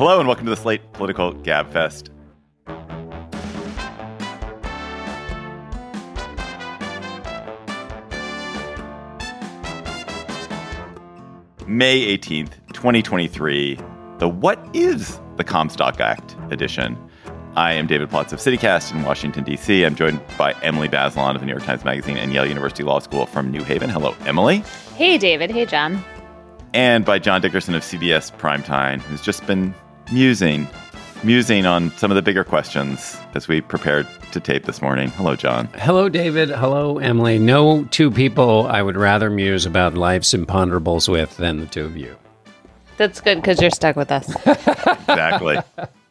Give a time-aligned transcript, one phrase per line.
[0.00, 2.08] Hello and welcome to the Slate Political Gabfest.
[11.66, 13.78] May 18th, 2023,
[14.16, 16.96] the What is the Comstock Act edition.
[17.54, 19.84] I am David Plotz of CityCast in Washington, D.C.
[19.84, 23.00] I'm joined by Emily Bazelon of the New York Times Magazine and Yale University Law
[23.00, 23.90] School from New Haven.
[23.90, 24.64] Hello, Emily.
[24.96, 25.50] Hey, David.
[25.50, 26.02] Hey, John.
[26.72, 29.74] And by John Dickerson of CBS Primetime, who's just been
[30.12, 30.68] musing,
[31.22, 35.10] musing on some of the bigger questions as we prepared to tape this morning.
[35.10, 35.66] Hello, John.
[35.74, 36.50] Hello, David.
[36.50, 37.38] Hello, Emily.
[37.38, 41.96] No two people I would rather muse about life's imponderables with than the two of
[41.96, 42.16] you.
[42.96, 44.28] That's good because you're stuck with us.
[44.46, 45.58] exactly.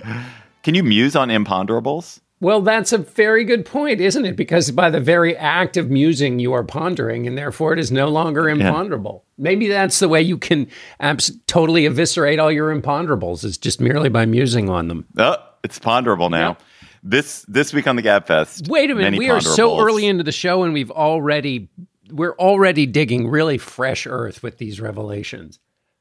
[0.63, 2.20] Can you muse on imponderables?
[2.41, 4.38] Well, that's a very good point, isn't it?
[4.38, 8.07] Because by the very act of musing, you are pondering, and therefore it is no
[8.07, 9.25] longer imponderable.
[9.25, 9.43] Yeah.
[9.43, 10.67] Maybe that's the way you can
[11.02, 15.05] abs- totally eviscerate all your imponderables, is just merely by musing on them.
[15.17, 16.49] Oh, it's ponderable now.
[16.49, 16.61] Yep.
[17.02, 18.69] This this week on the Gabfest.
[18.69, 21.69] Wait a minute, we are so early into the show, and we've already
[22.11, 25.59] we're already digging really fresh earth with these revelations.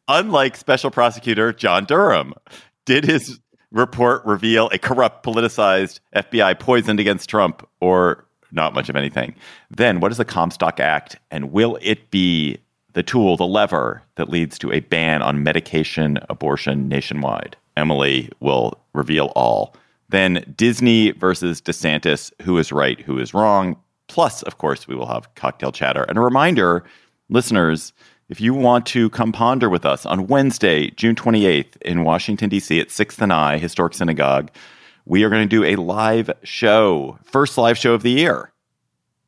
[0.08, 2.34] Unlike Special Prosecutor John Durham,
[2.86, 3.38] did his
[3.70, 9.34] report reveal a corrupt, politicized FBI poisoned against Trump or not much of anything?
[9.70, 12.58] Then what is the Comstock Act and will it be
[12.94, 17.56] the tool, the lever that leads to a ban on medication abortion nationwide?
[17.76, 19.76] Emily will reveal all.
[20.08, 23.76] Then Disney versus DeSantis, who is right, who is wrong.
[24.08, 26.02] Plus, of course, we will have cocktail chatter.
[26.04, 26.82] And a reminder,
[27.28, 27.92] listeners,
[28.28, 32.78] if you want to come ponder with us on Wednesday, June 28th in Washington, D.C.
[32.78, 34.50] at 6th and I, Historic Synagogue,
[35.06, 38.52] we are going to do a live show, first live show of the year.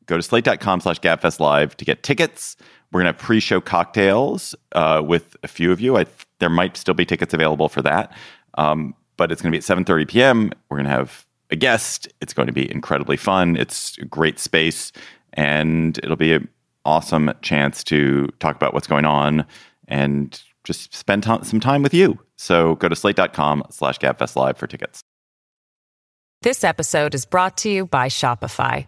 [0.05, 2.55] Go to slate.com slash gabfest live to get tickets.
[2.91, 5.97] We're going to have pre-show cocktails uh, with a few of you.
[5.97, 6.05] I,
[6.37, 8.11] there might still be tickets available for that,
[8.55, 10.51] um, but it's going to be at 7.30 p.m.
[10.69, 12.07] We're going to have a guest.
[12.21, 13.55] It's going to be incredibly fun.
[13.57, 14.91] It's a great space,
[15.33, 16.41] and it'll be a
[16.85, 19.45] awesome chance to talk about what's going on
[19.87, 22.19] and just spend t- some time with you.
[22.37, 25.01] So go to slate.com slash gabfest live for tickets.
[26.41, 28.87] This episode is brought to you by Shopify.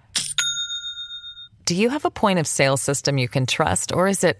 [1.65, 4.37] Do you have a point of sale system you can trust or is it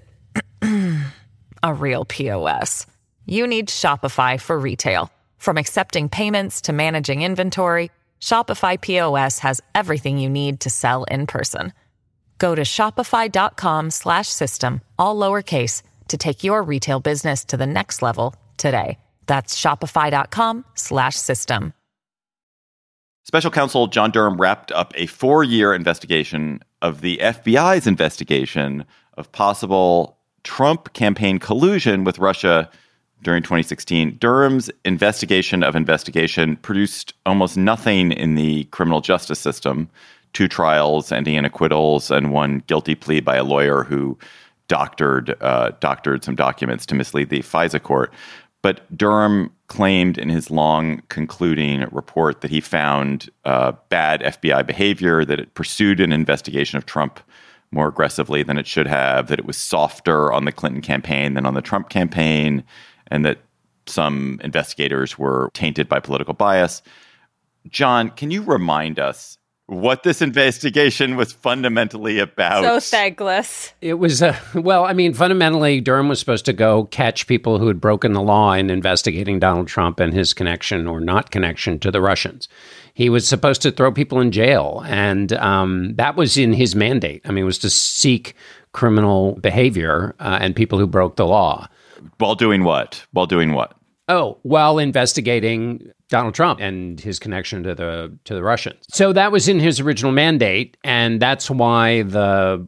[1.63, 2.88] a real POS?
[3.25, 5.12] You need Shopify for retail.
[5.38, 11.28] From accepting payments to managing inventory, Shopify POS has everything you need to sell in
[11.28, 11.74] person.
[12.38, 18.02] Go to shopify.com slash system, all lowercase, to take your retail business to the next
[18.02, 18.98] level today.
[19.26, 21.74] That's shopify.com slash system.
[23.26, 28.86] Special counsel John Durham wrapped up a four year investigation of the FBI's investigation
[29.18, 32.70] of possible Trump campaign collusion with Russia
[33.22, 34.18] during 2016.
[34.20, 39.90] Durham's investigation of investigation produced almost nothing in the criminal justice system
[40.34, 44.18] two trials ending in acquittals and one guilty plea by a lawyer who
[44.68, 48.14] doctored uh, doctored some documents to mislead the FISA court.
[48.62, 55.26] But Durham claimed in his long concluding report that he found uh, bad FBI behavior,
[55.26, 57.20] that it pursued an investigation of Trump
[57.72, 61.46] more aggressively than it should have, that it was softer on the Clinton campaign than
[61.46, 62.64] on the Trump campaign,
[63.08, 63.40] and that
[63.86, 66.82] some investigators were tainted by political bias.
[67.68, 69.38] John, can you remind us
[69.82, 72.64] what this investigation was fundamentally about.
[72.64, 73.74] So thankless.
[73.82, 77.68] It was, uh, well, I mean, fundamentally, Durham was supposed to go catch people who
[77.68, 81.92] had broken the law in investigating Donald Trump and his connection or not connection to
[81.92, 82.48] the Russians.
[82.94, 87.22] He was supposed to throw people in jail, and um, that was in his mandate.
[87.26, 88.36] I mean, it was to seek
[88.72, 91.68] criminal behavior uh, and people who broke the law.
[92.18, 93.06] While doing what?
[93.12, 93.76] While doing what?
[94.09, 98.86] Oh, while investigating Donald Trump and his connection to the to the Russians.
[98.90, 102.68] So that was in his original mandate, and that's why the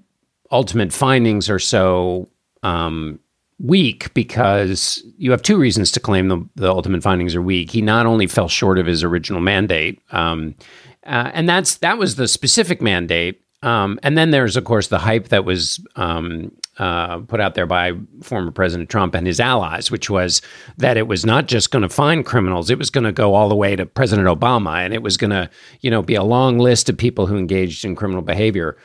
[0.52, 2.30] ultimate findings are so
[2.64, 3.20] um,
[3.60, 7.72] weak because you have two reasons to claim the, the ultimate findings are weak.
[7.72, 10.56] He not only fell short of his original mandate, um,
[11.06, 13.42] uh, and that's that was the specific mandate.
[13.62, 17.66] Um, and then there's of course the hype that was um, uh, put out there
[17.66, 20.42] by former President Trump and his allies, which was
[20.78, 23.50] that it was not just going to find criminals; it was going to go all
[23.50, 25.50] the way to President Obama, and it was going to,
[25.82, 28.78] you know, be a long list of people who engaged in criminal behavior.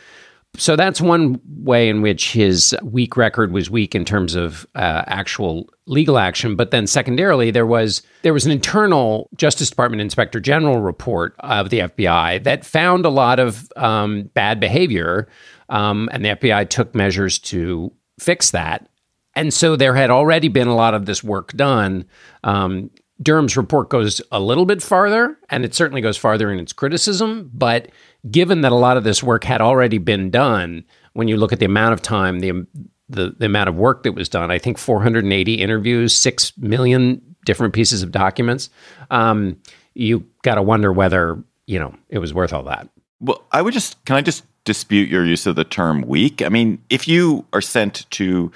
[0.57, 5.05] So that's one way in which his weak record was weak in terms of uh,
[5.07, 6.57] actual legal action.
[6.57, 11.71] But then, secondarily, there was there was an internal Justice Department Inspector General report of
[11.71, 15.29] the FBI that found a lot of um, bad behavior
[15.69, 18.89] um, and the FBI took measures to fix that.
[19.37, 22.05] And so there had already been a lot of this work done
[22.43, 22.91] um,
[23.23, 27.51] Durham's report goes a little bit farther, and it certainly goes farther in its criticism.
[27.53, 27.91] But
[28.31, 31.59] given that a lot of this work had already been done, when you look at
[31.59, 32.67] the amount of time, the
[33.11, 37.75] the, the amount of work that was done, I think 480 interviews, six million different
[37.75, 38.71] pieces of documents.
[39.11, 39.61] Um,
[39.95, 42.89] you got to wonder whether you know it was worth all that.
[43.21, 46.43] Well, I would just can I just dispute your use of the term weak?
[46.43, 48.53] I mean, if you are sent to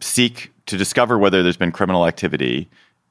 [0.00, 2.68] seek to discover whether there's been criminal activity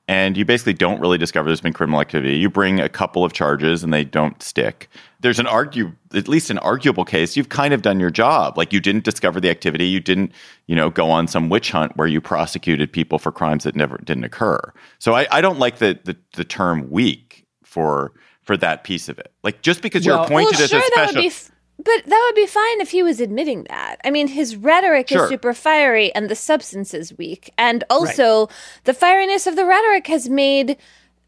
[0.08, 2.36] and you basically don't really discover there's been criminal activity.
[2.36, 4.90] You bring a couple of charges and they don't stick.
[5.26, 7.36] There's an argue, at least an arguable case.
[7.36, 8.60] You've kind of done your job.
[8.60, 9.88] Like you didn't discover the activity.
[9.88, 10.32] You didn't,
[10.68, 13.98] you know, go on some witch hunt where you prosecuted people for crimes that never
[13.98, 14.60] didn't occur.
[15.00, 18.14] So I, I don't like the, the the term weak for
[18.44, 19.34] for that piece of it.
[19.44, 21.26] Like just because Well- you're appointed well, as sure, a that special.
[21.26, 23.98] F- but that would be fine if he was admitting that.
[24.06, 25.24] I mean, his rhetoric Sure.
[25.24, 27.52] is super fiery and the substance is weak.
[27.58, 28.48] And also,
[28.86, 30.78] the fieriness of the rhetoric has made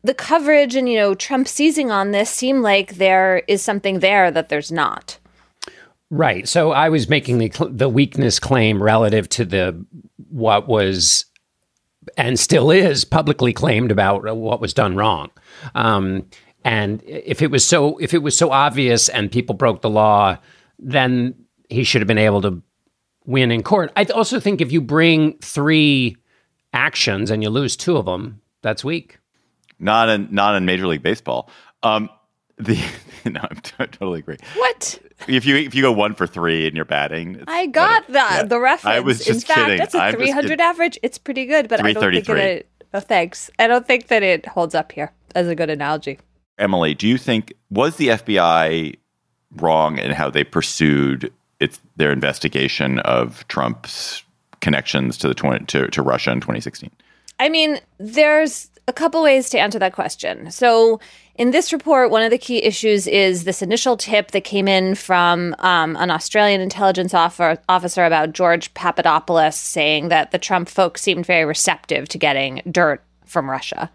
[0.04, 4.32] the coverage and, you know, Trump seizing on this seem like there is something there
[4.32, 5.18] that there's not.
[6.10, 6.48] Right.
[6.48, 9.86] So I was making the the weakness claim relative to the
[10.30, 11.26] what was
[12.16, 15.30] and still is publicly claimed about what was done wrong.
[15.76, 16.26] Um,
[16.64, 20.38] and if it was so if it was so obvious and people broke the law,
[20.80, 21.36] then
[21.70, 22.62] he should have been able to
[23.26, 23.92] win in court.
[23.98, 26.16] I also think if you bring three
[26.74, 29.20] actions and you lose two of them, that's weak.
[29.80, 31.50] Not in not in Major League Baseball.
[31.84, 32.10] Um,
[32.58, 32.76] the
[33.26, 34.38] no, I totally agree.
[34.56, 35.00] What?
[35.28, 38.44] If you if you go one for three and you're batting, I got the yeah.
[38.44, 38.96] the reference.
[38.96, 39.78] I was In just fact, kidding.
[39.78, 40.62] that's a I'm 300 kidding.
[40.62, 41.00] average.
[41.04, 42.42] It's pretty good, but I don't think 333.
[42.42, 42.70] it.
[42.94, 43.50] Oh, thanks.
[43.60, 46.20] I don't think that it holds up here as a good analogy.
[46.58, 48.96] Emily, do you think was the FBI
[49.58, 54.24] wrong in how they pursued its their investigation of Trump's
[54.62, 56.90] connections to the 20, to, to Russia in 2016?
[57.40, 60.50] I mean, there's a couple ways to answer that question.
[60.50, 61.00] So,
[61.36, 64.96] in this report, one of the key issues is this initial tip that came in
[64.96, 71.28] from um, an Australian intelligence officer about George Papadopoulos saying that the Trump folks seemed
[71.28, 73.92] very receptive to getting dirt from Russia.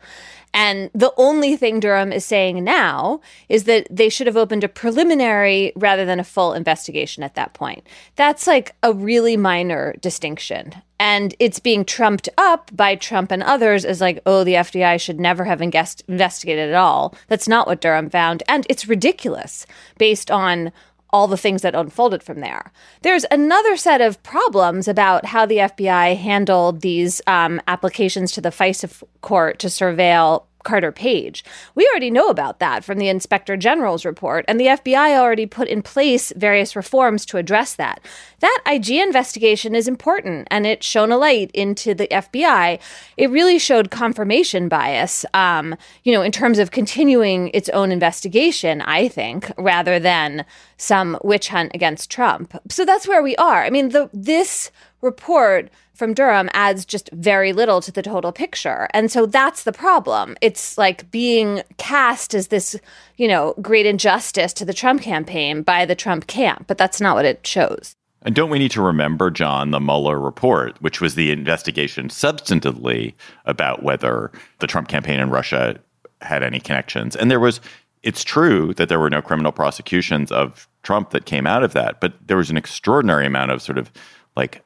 [0.54, 4.68] And the only thing Durham is saying now is that they should have opened a
[4.68, 7.86] preliminary rather than a full investigation at that point.
[8.16, 10.74] That's like a really minor distinction.
[10.98, 15.18] And it's being trumped up by Trump and others as like, oh, the FBI should
[15.18, 17.14] never have investigated at all.
[17.26, 18.42] That's not what Durham found.
[18.46, 19.66] And it's ridiculous
[19.98, 20.70] based on
[21.12, 22.72] all the things that unfolded from there.
[23.02, 28.50] There's another set of problems about how the FBI handled these um, applications to the
[28.50, 31.44] FISA court to surveil Carter Page.
[31.74, 35.68] We already know about that from the Inspector General's report, and the FBI already put
[35.68, 38.00] in place various reforms to address that.
[38.40, 42.80] That IG investigation is important, and it shone a light into the FBI.
[43.16, 48.80] It really showed confirmation bias, um, you know, in terms of continuing its own investigation,
[48.82, 50.44] I think, rather than
[50.76, 52.54] some witch hunt against Trump.
[52.70, 53.64] So that's where we are.
[53.64, 54.70] I mean, the this
[55.02, 58.88] report from Durham adds just very little to the total picture.
[58.94, 60.36] And so that's the problem.
[60.40, 62.76] It's like being cast as this,
[63.16, 67.16] you know, great injustice to the Trump campaign by the Trump camp, but that's not
[67.16, 67.94] what it shows.
[68.24, 73.14] And don't we need to remember, John, the Mueller report, which was the investigation substantively
[73.46, 74.30] about whether
[74.60, 75.78] the Trump campaign in Russia
[76.20, 77.16] had any connections?
[77.16, 77.60] And there was,
[78.04, 82.00] it's true that there were no criminal prosecutions of Trump that came out of that,
[82.00, 83.90] but there was an extraordinary amount of sort of
[84.36, 84.62] like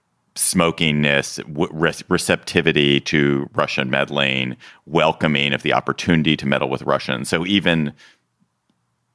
[1.49, 7.29] re- receptivity to Russian meddling, welcoming of the opportunity to meddle with Russians.
[7.29, 7.93] So even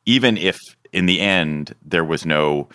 [0.05, 0.59] even if
[0.91, 2.67] in the end there was no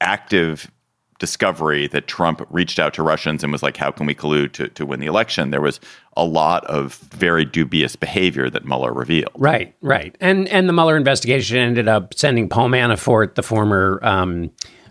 [0.00, 0.70] active
[1.18, 4.68] discovery that Trump reached out to Russians and was like, how can we collude to,
[4.68, 5.50] to win the election?
[5.50, 5.80] There was
[6.16, 9.32] a lot of very dubious behavior that Mueller revealed.
[9.36, 10.16] Right, right.
[10.20, 14.50] And and the Mueller investigation ended up sending Paul Manafort, the former um,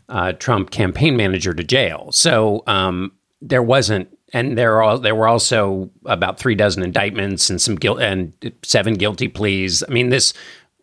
[0.10, 2.12] uh, Trump campaign manager, to jail.
[2.12, 3.12] So um,
[3.42, 8.02] there wasn't, and there are there were also about three dozen indictments and some guilt
[8.02, 8.34] and
[8.64, 9.84] seven guilty pleas.
[9.88, 10.34] I mean, this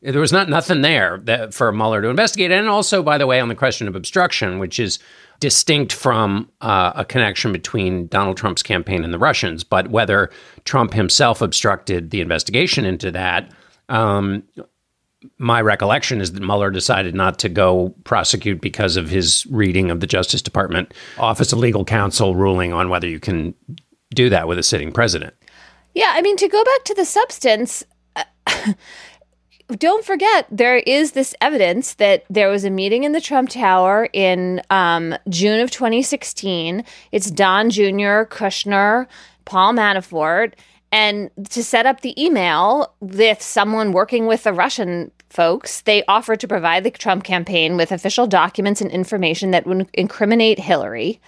[0.02, 2.50] there was not nothing there that, for Mueller to investigate.
[2.50, 4.99] And also, by the way, on the question of obstruction, which is
[5.40, 10.31] distinct from uh, a connection between Donald Trump's campaign and the Russians, but whether
[10.64, 13.50] Trump himself obstructed the investigation into that.
[13.88, 14.45] Um,
[15.38, 20.00] my recollection is that Mueller decided not to go prosecute because of his reading of
[20.00, 23.54] the Justice Department Office of Legal Counsel ruling on whether you can
[24.14, 25.35] do that with a sitting president.
[25.95, 27.85] Yeah, I mean, to go back to the substance,
[29.78, 34.09] don't forget there is this evidence that there was a meeting in the Trump Tower
[34.12, 36.85] in um, June of 2016.
[37.12, 39.07] It's Don Jr., Kushner,
[39.45, 40.54] Paul Manafort.
[40.93, 46.41] And to set up the email with someone working with the Russian folks, they offered
[46.41, 51.21] to provide the Trump campaign with official documents and information that would incriminate Hillary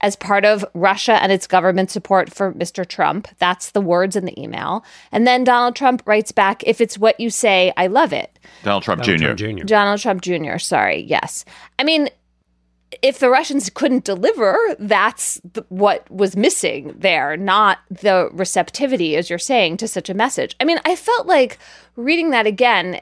[0.00, 2.88] as part of Russia and its government support for Mr.
[2.88, 3.28] Trump.
[3.38, 4.82] That's the words in the email.
[5.12, 8.38] And then Donald Trump writes back, if it's what you say, I love it.
[8.62, 9.44] Donald Trump Donald Jr.
[9.44, 9.64] Trump Jr.
[9.66, 11.44] Donald Trump Jr., sorry, yes.
[11.78, 12.08] I mean,
[13.02, 19.30] if the Russians couldn't deliver, that's th- what was missing there, not the receptivity, as
[19.30, 20.56] you're saying, to such a message.
[20.60, 21.58] I mean, I felt like
[21.96, 23.00] reading that again,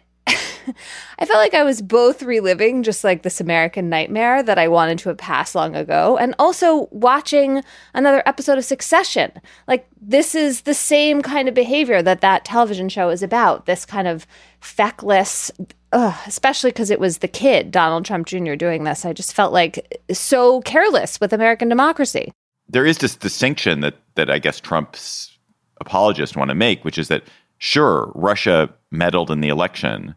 [1.19, 4.99] I felt like I was both reliving just like this American nightmare that I wanted
[5.01, 7.63] to have passed long ago, and also watching
[7.95, 9.33] another episode of Succession.
[9.67, 13.85] Like, this is the same kind of behavior that that television show is about this
[13.85, 14.27] kind of
[14.61, 15.51] feckless,
[15.93, 19.05] ugh, especially because it was the kid, Donald Trump Jr., doing this.
[19.05, 22.33] I just felt like so careless with American democracy.
[22.69, 25.39] There is this distinction that that I guess Trump's
[25.81, 27.25] apologists want to make, which is that
[27.59, 30.15] sure, Russia meddled in the election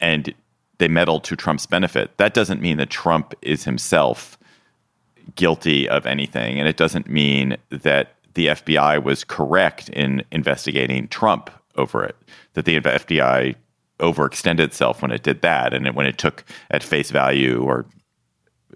[0.00, 0.32] and
[0.78, 2.16] they meddled to Trump's benefit.
[2.18, 4.38] That doesn't mean that Trump is himself
[5.34, 6.58] guilty of anything.
[6.58, 12.16] And it doesn't mean that the FBI was correct in investigating Trump over it,
[12.54, 13.54] that the FBI
[13.98, 17.86] overextended itself when it did that, and it, when it took at face value, or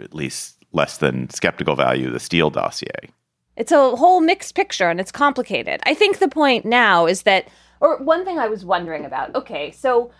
[0.01, 3.11] at least less than skeptical value, the Steele dossier.
[3.57, 5.81] It's a whole mixed picture and it's complicated.
[5.85, 7.49] I think the point now is that,
[7.81, 10.11] or one thing I was wondering about okay, so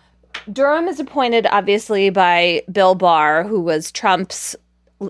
[0.51, 4.55] Durham is appointed obviously by Bill Barr, who was Trump's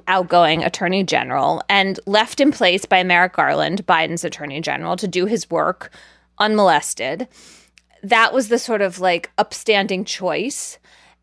[0.07, 5.25] outgoing attorney general, and left in place by Merrick Garland, Biden's attorney general, to do
[5.25, 5.91] his work
[6.39, 7.27] unmolested.
[8.01, 10.77] That was the sort of like upstanding choice.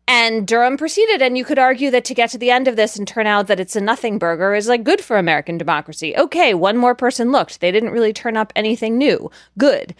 [0.07, 2.97] And Durham proceeded, and you could argue that to get to the end of this
[2.97, 6.17] and turn out that it's a nothing burger is like good for American democracy.
[6.17, 7.61] Okay, one more person looked.
[7.61, 9.31] They didn't really turn up anything new.
[9.57, 9.95] Good.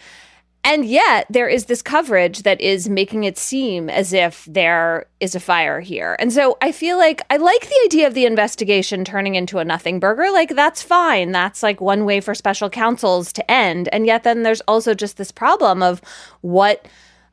[0.64, 5.34] And yet, there is this coverage that is making it seem as if there is
[5.34, 6.16] a fire here.
[6.20, 9.64] And so I feel like I like the idea of the investigation turning into a
[9.64, 10.30] nothing burger.
[10.30, 11.32] Like, that's fine.
[11.32, 13.88] That's like one way for special counsels to end.
[13.92, 16.00] And yet, then there's also just this problem of
[16.42, 16.86] what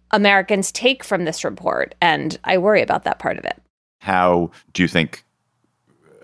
[0.10, 1.94] Americans take from this report.
[2.02, 3.62] And I worry about that part of it.
[4.00, 5.24] How do you think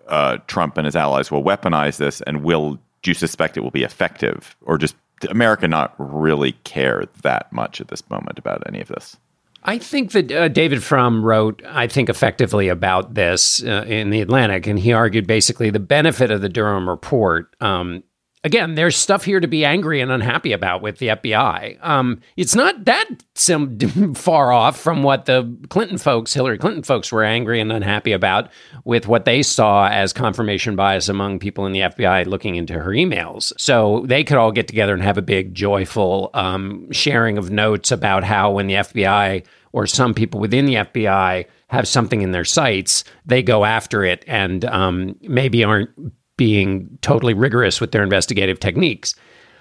[0.07, 2.21] uh, Trump and his allies will weaponize this?
[2.21, 4.95] And will do you suspect it will be effective or just
[5.29, 9.17] America not really care that much at this moment about any of this?
[9.63, 14.21] I think that uh, David Frum wrote, I think, effectively about this uh, in the
[14.21, 17.55] Atlantic, and he argued basically the benefit of the Durham report.
[17.59, 18.03] Um,
[18.45, 21.83] again, there's stuff here to be angry and unhappy about with the FBI.
[21.83, 27.11] Um, it's not that sim- far off from what the Clinton folks, Hillary Clinton folks,
[27.11, 28.51] were angry and unhappy about
[28.85, 32.91] with what they saw as confirmation bias among people in the FBI looking into her
[32.91, 33.51] emails.
[33.57, 37.91] So they could all get together and have a big, joyful um, sharing of notes
[37.91, 42.45] about how when the FBI or some people within the FBI have something in their
[42.45, 45.89] sights, they go after it and um, maybe aren't
[46.37, 49.15] being totally rigorous with their investigative techniques.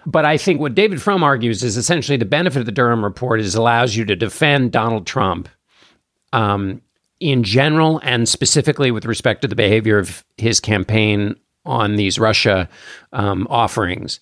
[0.07, 3.41] But I think what David Frum argues is essentially the benefit of the Durham report
[3.41, 5.49] is allows you to defend Donald Trump
[6.33, 6.83] um,
[7.21, 12.69] in general and specifically with respect to the behavior of his campaign on these Russia
[13.13, 14.21] um, offerings.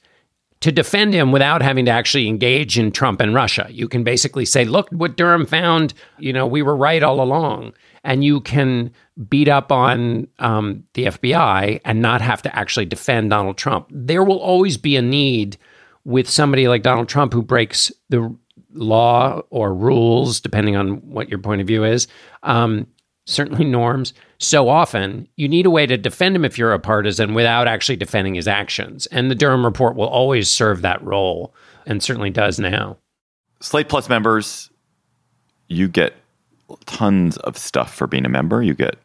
[0.61, 3.67] To defend him without having to actually engage in Trump and Russia.
[3.69, 5.93] You can basically say, look what Durham found.
[6.21, 7.73] You know, we were right all along.
[8.05, 8.93] And you can
[9.29, 13.87] beat up on um, the FBI and not have to actually defend Donald Trump.
[13.91, 15.57] There will always be a need
[16.05, 18.35] with somebody like Donald Trump who breaks the
[18.75, 22.09] law or rules, depending on what your point of view is,
[22.43, 22.87] um,
[23.27, 24.15] certainly norms.
[24.39, 27.97] So often, you need a way to defend him if you're a partisan without actually
[27.97, 29.07] defending his actions.
[29.07, 31.55] And the Durham report will always serve that role
[31.87, 32.97] and certainly does now.
[33.61, 34.71] Slate Plus members,
[35.69, 36.15] you get
[36.87, 38.63] tons of stuff for being a member.
[38.63, 38.97] You get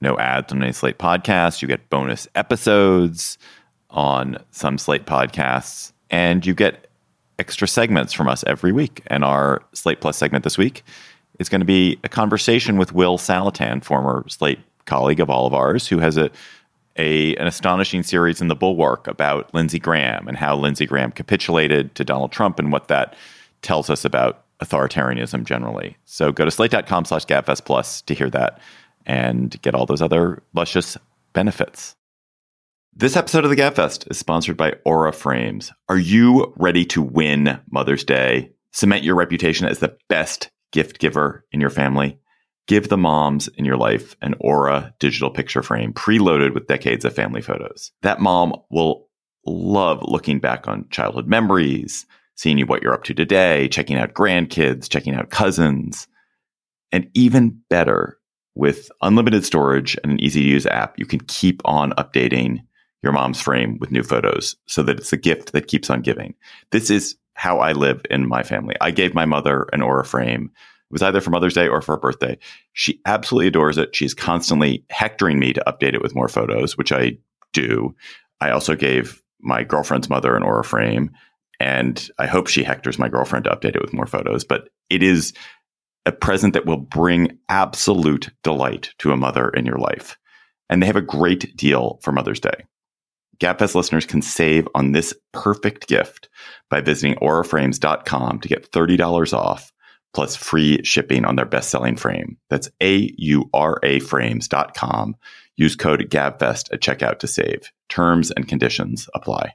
[0.00, 1.62] no ads on any Slate podcasts.
[1.62, 3.38] You get bonus episodes
[3.90, 6.88] on some Slate podcasts, and you get
[7.38, 9.02] extra segments from us every week.
[9.08, 10.84] And our Slate Plus segment this week
[11.38, 15.54] is going to be a conversation with Will Saletan, former Slate colleague of all of
[15.54, 16.30] ours, who has a,
[16.96, 21.94] a an astonishing series in the Bulwark about Lindsey Graham and how Lindsey Graham capitulated
[21.94, 23.16] to Donald Trump and what that
[23.62, 25.96] tells us about authoritarianism generally.
[26.04, 28.60] So go to slate.com slash gabfest plus to hear that
[29.06, 30.96] and get all those other luscious
[31.32, 31.94] benefits.
[32.96, 35.72] This episode of the Gabfest is sponsored by Aura Frames.
[35.88, 38.52] Are you ready to win Mother's Day?
[38.70, 42.20] Cement your reputation as the best gift giver in your family.
[42.68, 47.12] Give the moms in your life an Aura digital picture frame preloaded with decades of
[47.14, 47.90] family photos.
[48.02, 49.08] That mom will
[49.44, 52.06] love looking back on childhood memories,
[52.36, 56.08] seeing you what you're up to today, checking out grandkids, checking out cousins.
[56.92, 58.18] And even better,
[58.54, 62.60] with unlimited storage and an easy to use app, you can keep on updating
[63.02, 66.34] your mom's frame with new photos so that it's a gift that keeps on giving.
[66.70, 68.76] This is how I live in my family.
[68.80, 70.50] I gave my mother an Aura frame.
[70.54, 72.38] It was either for Mother's Day or for her birthday.
[72.72, 73.94] She absolutely adores it.
[73.94, 77.18] She's constantly hectoring me to update it with more photos, which I
[77.52, 77.94] do.
[78.40, 81.10] I also gave my girlfriend's mother an Aura frame,
[81.60, 84.44] and I hope she hectors my girlfriend to update it with more photos.
[84.44, 85.32] But it is
[86.06, 90.18] a present that will bring absolute delight to a mother in your life.
[90.68, 92.64] And they have a great deal for Mother's Day.
[93.38, 96.28] GabFest listeners can save on this perfect gift
[96.70, 99.72] by visiting auraframes.com to get $30 off
[100.14, 102.38] plus free shipping on their best-selling frame.
[102.48, 105.16] That's A-U-R-A frames.com.
[105.56, 107.70] Use code GABFEST at checkout to save.
[107.88, 109.54] Terms and conditions apply.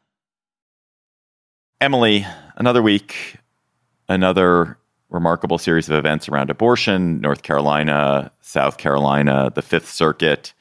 [1.81, 3.37] Emily, another week,
[4.07, 4.77] another
[5.09, 10.53] remarkable series of events around abortion, North Carolina, South Carolina, the Fifth Circuit.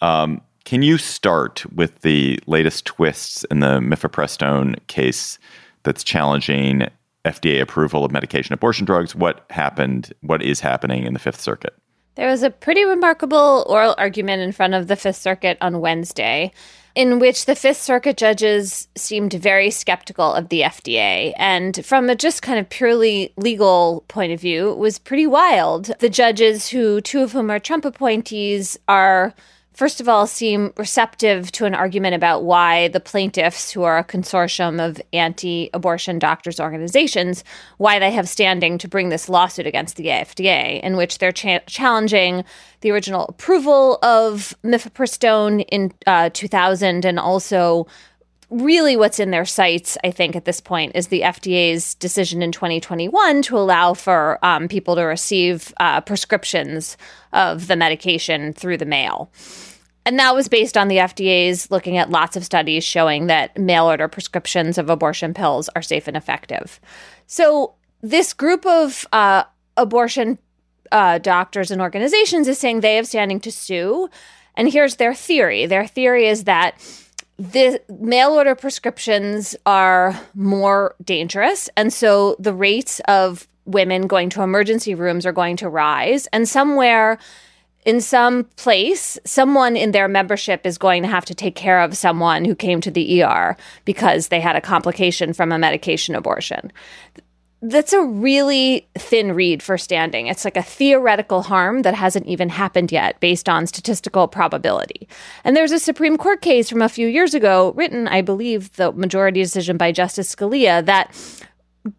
[0.00, 5.40] Um, can you start with the latest twists in the mifepristone case
[5.82, 6.86] that's challenging
[7.24, 9.12] FDA approval of medication abortion drugs?
[9.12, 10.14] What happened?
[10.20, 11.74] What is happening in the Fifth Circuit?
[12.14, 16.52] There was a pretty remarkable oral argument in front of the Fifth Circuit on Wednesday
[16.94, 21.32] in which the Fifth Circuit judges seemed very skeptical of the FDA.
[21.36, 25.86] And from a just kind of purely legal point of view, was pretty wild.
[25.98, 29.34] The judges, who two of whom are Trump appointees, are
[29.74, 34.04] first of all, seem receptive to an argument about why the plaintiffs, who are a
[34.04, 37.44] consortium of anti abortion doctors' organizations,
[37.78, 41.60] why they have standing to bring this lawsuit against the FDA, in which they're cha-
[41.66, 42.44] challenging
[42.80, 47.86] the original approval of mifepristone in uh, 2000 and also
[48.54, 52.52] really what's in their sights, I think, at this point is the FDA's decision in
[52.52, 56.96] 2021 to allow for um, people to receive uh, prescriptions
[57.32, 59.30] of the medication through the mail.
[60.06, 63.86] And that was based on the FDA's looking at lots of studies showing that mail
[63.86, 66.78] order prescriptions of abortion pills are safe and effective.
[67.26, 69.44] So, this group of uh,
[69.78, 70.38] abortion
[70.92, 74.08] uh, doctors and organizations is saying they have standing to sue.
[74.56, 76.78] And here's their theory their theory is that
[77.38, 81.68] the mail order prescriptions are more dangerous.
[81.76, 86.26] And so the rates of women going to emergency rooms are going to rise.
[86.28, 87.18] And somewhere
[87.84, 91.96] in some place, someone in their membership is going to have to take care of
[91.96, 96.72] someone who came to the ER because they had a complication from a medication abortion
[97.66, 100.26] that's a really thin read for standing.
[100.26, 105.08] It's like a theoretical harm that hasn't even happened yet based on statistical probability.
[105.44, 108.92] And there's a Supreme Court case from a few years ago, written, I believe, the
[108.92, 111.14] majority decision by Justice Scalia, that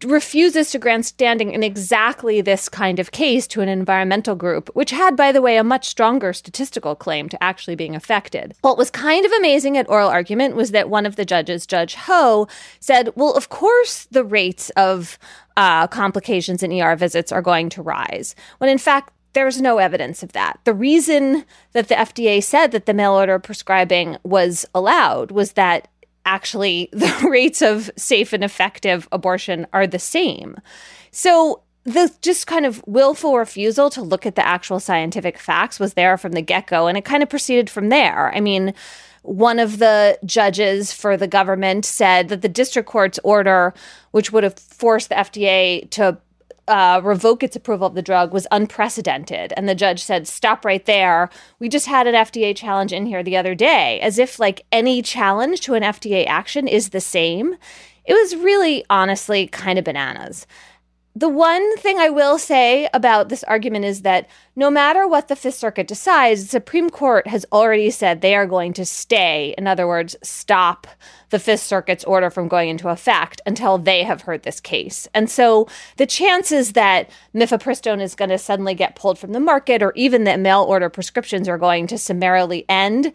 [0.04, 4.90] refuses to grant standing in exactly this kind of case to an environmental group, which
[4.90, 8.54] had, by the way, a much stronger statistical claim to actually being affected.
[8.62, 11.94] What was kind of amazing at oral argument was that one of the judges, Judge
[11.94, 12.48] Ho,
[12.80, 15.18] said, Well, of course, the rates of
[15.56, 20.22] uh, complications in ER visits are going to rise, when in fact, there's no evidence
[20.22, 20.58] of that.
[20.64, 25.88] The reason that the FDA said that the mail order prescribing was allowed was that
[26.26, 30.56] actually the rates of safe and effective abortion are the same.
[31.10, 35.94] So the just kind of willful refusal to look at the actual scientific facts was
[35.94, 38.34] there from the get go, and it kind of proceeded from there.
[38.34, 38.74] I mean,
[39.22, 43.72] one of the judges for the government said that the district court's order,
[44.10, 46.18] which would have forced the FDA to
[46.68, 49.52] uh, revoke its approval of the drug was unprecedented.
[49.56, 51.30] And the judge said, Stop right there.
[51.58, 55.02] We just had an FDA challenge in here the other day, as if like any
[55.02, 57.56] challenge to an FDA action is the same.
[58.04, 60.46] It was really, honestly, kind of bananas.
[61.16, 65.36] The one thing I will say about this argument is that no matter what the
[65.36, 69.66] Fifth Circuit decides, the Supreme Court has already said they are going to stay, in
[69.66, 70.86] other words, stop
[71.30, 75.08] the Fifth Circuit's order from going into effect until they have heard this case.
[75.14, 79.82] And so the chances that mifepristone is going to suddenly get pulled from the market
[79.82, 83.14] or even that mail order prescriptions are going to summarily end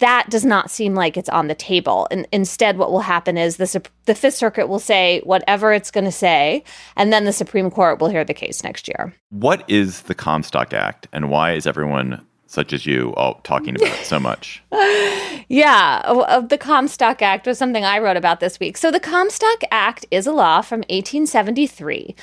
[0.00, 2.08] that does not seem like it's on the table.
[2.10, 6.04] And instead, what will happen is the the Fifth Circuit will say whatever it's going
[6.04, 6.64] to say,
[6.96, 9.14] and then the Supreme Court will hear the case next year.
[9.30, 13.96] What is the Comstock Act, and why is everyone such as you all talking about
[14.00, 14.60] it so much?
[15.48, 18.76] yeah, of uh, the Comstock Act was something I wrote about this week.
[18.76, 22.16] So the Comstock Act is a law from 1873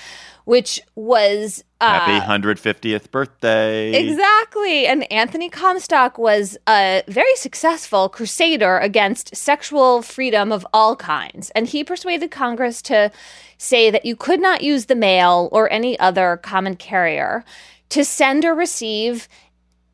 [0.47, 3.93] which was uh, happy 150th birthday.
[3.93, 4.87] Exactly.
[4.87, 11.51] And Anthony Comstock was a very successful crusader against sexual freedom of all kinds.
[11.51, 13.11] And he persuaded Congress to
[13.57, 17.43] say that you could not use the mail or any other common carrier
[17.89, 19.27] to send or receive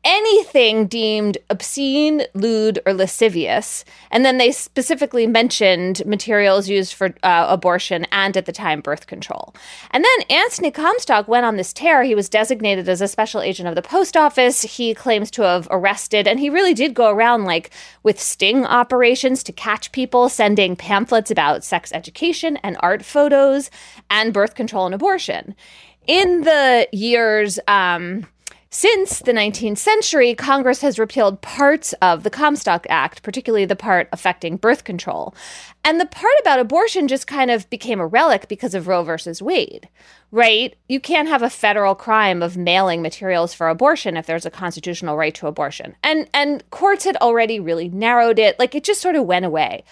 [0.04, 3.84] anything deemed obscene, lewd, or lascivious.
[4.10, 9.06] And then they specifically mentioned materials used for uh, abortion and at the time birth
[9.06, 9.54] control.
[9.90, 12.02] And then Anthony Comstock went on this tear.
[12.02, 14.62] He was designated as a special agent of the post office.
[14.62, 17.70] He claims to have arrested, and he really did go around like
[18.02, 23.70] with sting operations to catch people, sending pamphlets about sex education and art photos
[24.10, 25.54] and birth control and abortion.
[26.06, 28.26] In the years, um,
[28.74, 34.08] since the 19th century, Congress has repealed parts of the Comstock Act, particularly the part
[34.10, 35.32] affecting birth control.
[35.84, 39.40] And the part about abortion just kind of became a relic because of Roe versus
[39.40, 39.88] Wade,
[40.34, 40.74] right?
[40.88, 45.16] You can't have a federal crime of mailing materials for abortion if there's a constitutional
[45.16, 45.94] right to abortion.
[46.02, 49.84] And and courts had already really narrowed it, like it just sort of went away.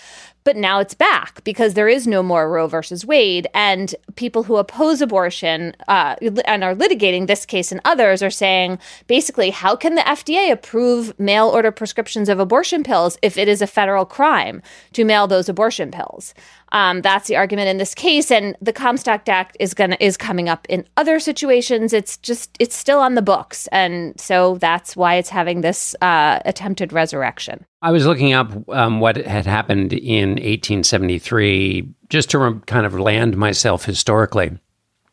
[0.44, 3.46] But now it's back because there is no more Roe versus Wade.
[3.55, 8.81] And people who oppose abortion uh, and are litigating this case and others are saying
[9.07, 13.62] basically, how can the FDA approve mail order prescriptions of abortion pills if it is
[13.62, 14.61] a federal crime
[14.94, 16.35] to mail those abortion pills?
[16.72, 20.48] Um, that's the argument in this case, and the Comstock Act is gonna is coming
[20.48, 21.92] up in other situations.
[21.92, 26.40] It's just it's still on the books, and so that's why it's having this uh,
[26.44, 27.64] attempted resurrection.
[27.82, 32.98] I was looking up um, what had happened in 1873 just to re- kind of
[32.98, 34.58] land myself historically.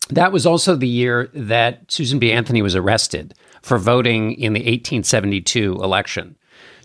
[0.10, 2.32] That was also the year that Susan B.
[2.32, 6.36] Anthony was arrested for voting in the 1872 election.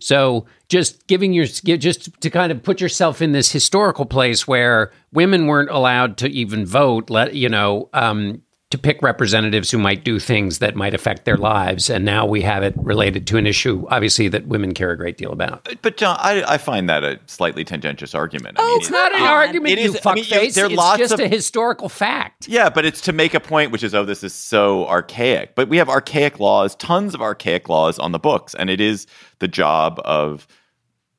[0.01, 4.91] So just giving your just to kind of put yourself in this historical place where
[5.13, 7.11] women weren't allowed to even vote.
[7.11, 7.89] Let you know.
[7.93, 11.89] Um, to pick representatives who might do things that might affect their lives.
[11.89, 15.17] And now we have it related to an issue, obviously, that women care a great
[15.17, 15.69] deal about.
[15.81, 18.57] But, John, I, I find that a slightly tendentious argument.
[18.59, 20.33] Oh, I mean, it's, not an argument, it is, you fuckface.
[20.33, 22.49] I mean, there are it's lots just of, a historical fact.
[22.49, 25.55] Yeah, but it's to make a point, which is, oh, this is so archaic.
[25.55, 28.57] But we have archaic laws, tons of archaic laws on the books.
[28.57, 29.07] And it is
[29.39, 30.49] the job of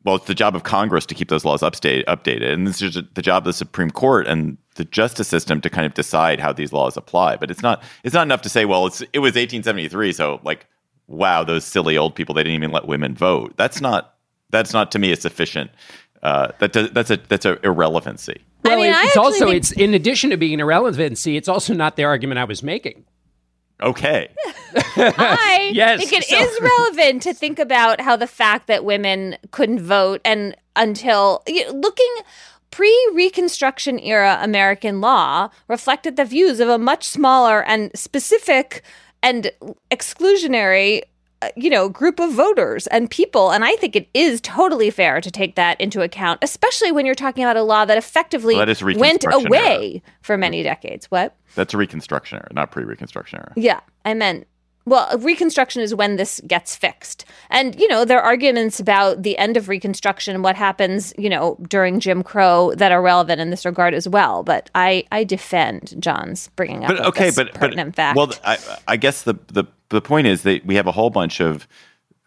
[0.06, 2.94] well, it's the job of Congress to keep those laws upstate, updated, and this is
[3.16, 6.54] the job of the Supreme Court and the justice system to kind of decide how
[6.54, 7.38] these laws apply.
[7.38, 10.68] But it's not it's not enough to say, well, it's it was 1873, so like,
[11.08, 13.54] wow, those silly old people they didn't even let women vote.
[13.58, 14.14] That's not
[14.52, 15.72] that's not to me a sufficient.
[16.22, 18.42] Uh, that does, that's a that's a irrelevancy.
[18.64, 21.74] Well, I mean, it's also think- it's in addition to being an irrelevancy, it's also
[21.74, 23.06] not the argument I was making.
[23.82, 24.30] Okay.
[24.76, 26.38] I yes, think it so.
[26.38, 32.16] is relevant to think about how the fact that women couldn't vote and until looking
[32.72, 38.82] pre Reconstruction era American law reflected the views of a much smaller and specific
[39.22, 39.52] and
[39.92, 41.02] exclusionary
[41.46, 43.52] Uh, you know, group of voters and people.
[43.52, 47.16] And I think it is totally fair to take that into account, especially when you're
[47.16, 50.02] talking about a law that effectively well, that went away era.
[50.22, 51.06] for many decades.
[51.12, 51.36] What?
[51.54, 53.54] That's a Reconstruction era, not pre Reconstruction era.
[53.56, 54.48] Yeah, I meant
[54.88, 57.26] well, Reconstruction is when this gets fixed.
[57.50, 61.28] And, you know, there are arguments about the end of Reconstruction and what happens, you
[61.28, 64.44] know, during Jim Crow that are relevant in this regard as well.
[64.44, 68.16] But I, I defend John's bringing up but, okay, but, pertinent but, fact.
[68.16, 71.40] Well, I, I guess the, the, the point is that we have a whole bunch
[71.40, 71.68] of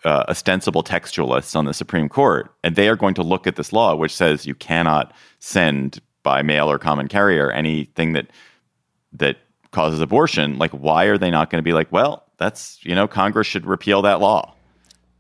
[0.05, 3.73] uh, ostensible textualists on the Supreme Court, and they are going to look at this
[3.73, 8.29] law, which says you cannot send by mail or common carrier anything that
[9.13, 9.39] that
[9.71, 10.59] causes abortion.
[10.59, 13.67] Like, why are they not going to be like, well, that's you know Congress should
[13.67, 14.55] repeal that law.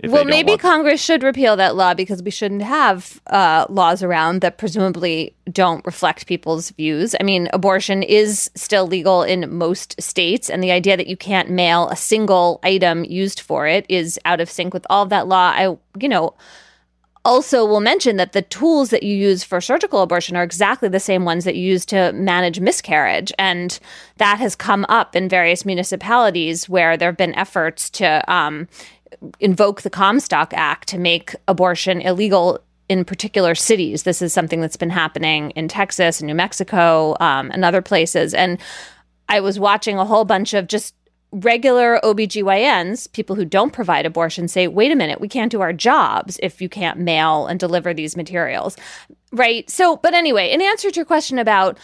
[0.04, 4.56] Well, maybe Congress should repeal that law because we shouldn't have uh, laws around that
[4.56, 7.16] presumably don't reflect people's views.
[7.18, 11.50] I mean, abortion is still legal in most states, and the idea that you can't
[11.50, 15.26] mail a single item used for it is out of sync with all of that
[15.26, 15.50] law.
[15.50, 16.34] I, you know,
[17.24, 20.98] also will mention that the tools that you use for surgical abortion are exactly the
[20.98, 23.32] same ones that you use to manage miscarriage.
[23.38, 23.78] And
[24.16, 28.66] that has come up in various municipalities where there have been efforts to um,
[29.40, 34.04] invoke the Comstock Act to make abortion illegal in particular cities.
[34.04, 38.32] This is something that's been happening in Texas and New Mexico um, and other places.
[38.32, 38.58] And
[39.28, 40.94] I was watching a whole bunch of just
[41.30, 45.74] regular OBGYNs, people who don't provide abortion, say, wait a minute, we can't do our
[45.74, 48.76] jobs if you can't mail and deliver these materials.
[49.30, 49.68] Right.
[49.68, 51.78] So, but anyway, in answer to your question about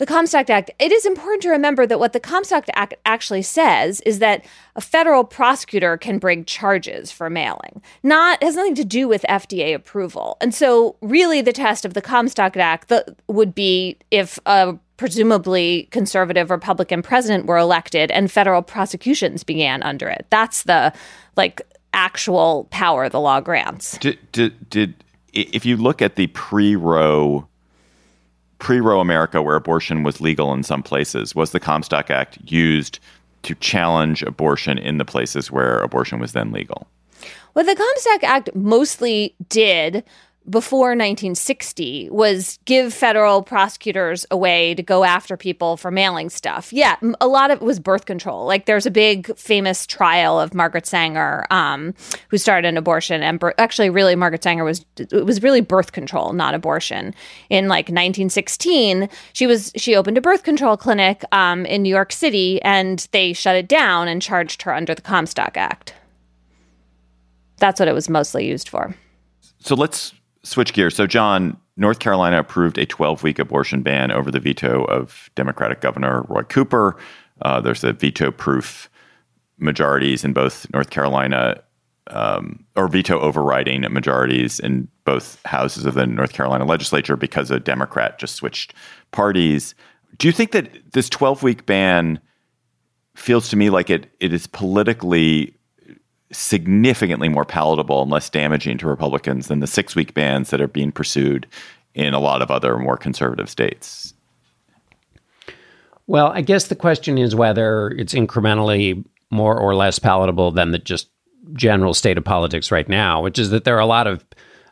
[0.00, 4.00] the Comstock Act, it is important to remember that what the Comstock Act actually says
[4.00, 4.42] is that
[4.74, 7.82] a federal prosecutor can bring charges for mailing.
[8.02, 10.38] Not has nothing to do with FDA approval.
[10.40, 15.86] And so, really, the test of the Comstock Act the, would be if a presumably
[15.90, 20.24] conservative Republican president were elected and federal prosecutions began under it.
[20.30, 20.94] That's the
[21.36, 21.60] like
[21.92, 23.98] actual power the law grants.
[23.98, 24.94] Did, did, did
[25.34, 27.46] if you look at the pre-Roe
[28.60, 33.00] pre-Roe America where abortion was legal in some places, was the Comstock Act used
[33.42, 36.86] to challenge abortion in the places where abortion was then legal?
[37.54, 40.04] What the Comstock Act mostly did
[40.48, 46.72] before 1960 was give federal prosecutors a way to go after people for mailing stuff.
[46.72, 48.46] Yeah, a lot of it was birth control.
[48.46, 51.94] Like there's a big famous trial of Margaret Sanger, um,
[52.30, 56.32] who started an abortion, and actually, really, Margaret Sanger was it was really birth control,
[56.32, 57.14] not abortion.
[57.50, 62.12] In like 1916, she was she opened a birth control clinic um, in New York
[62.12, 65.94] City, and they shut it down and charged her under the Comstock Act.
[67.58, 68.96] That's what it was mostly used for.
[69.60, 70.14] So let's
[70.50, 70.94] switch gears.
[70.96, 75.80] So, John, North Carolina approved a 12 week abortion ban over the veto of Democratic
[75.80, 76.96] Governor Roy Cooper.
[77.42, 78.90] Uh, there's a veto proof
[79.58, 81.62] majorities in both North Carolina
[82.08, 87.60] um, or veto overriding majorities in both houses of the North Carolina legislature because a
[87.60, 88.74] Democrat just switched
[89.12, 89.74] parties.
[90.18, 92.20] Do you think that this 12 week ban
[93.14, 95.54] feels to me like it, it is politically
[96.32, 100.68] significantly more palatable and less damaging to Republicans than the six week bans that are
[100.68, 101.46] being pursued
[101.94, 104.14] in a lot of other more conservative states.
[106.06, 110.78] Well, I guess the question is whether it's incrementally more or less palatable than the
[110.78, 111.08] just
[111.54, 114.24] general state of politics right now, which is that there are a lot of,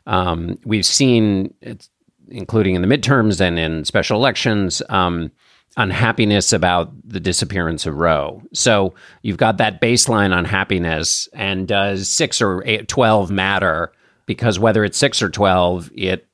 [0.07, 1.55] um, we've seen,
[2.29, 5.31] including in the midterms and in special elections, um,
[5.79, 8.43] unhappiness about the disappearance of Roe.
[8.53, 13.93] So you've got that baseline unhappiness, and does six or eight, 12 matter?
[14.27, 16.27] Because whether it's six or 12, it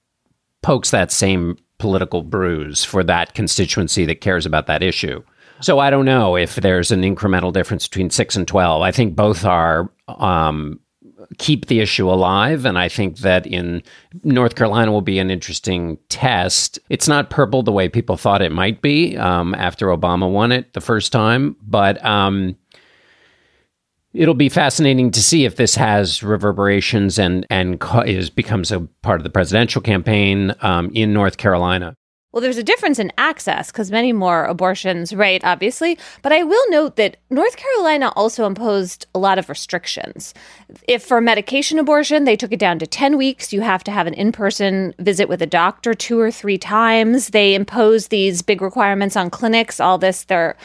[0.63, 5.23] pokes that same political bruise for that constituency that cares about that issue.
[5.61, 8.83] So I don't know if there's an incremental difference between six and 12.
[8.83, 10.81] I think both are um,
[11.39, 12.65] keep the issue alive.
[12.65, 13.83] And I think that in
[14.23, 16.79] North Carolina will be an interesting test.
[16.89, 20.73] It's not purple the way people thought it might be um, after Obama won it
[20.73, 22.57] the first time, but um,
[24.15, 29.21] it'll be fascinating to see if this has reverberations and and is becomes a part
[29.21, 31.97] of the presidential campaign um, in North Carolina.
[32.35, 35.97] Well, there's a difference in access because many more abortions, right, obviously.
[36.21, 40.35] But I will note that North Carolina also imposed a lot of restrictions.
[40.89, 44.09] If for medication abortion, they took it down to 10 weeks, you have to have
[44.09, 47.29] an in person visit with a doctor two or three times.
[47.29, 50.25] They imposed these big requirements on clinics, all this.
[50.25, 50.57] They're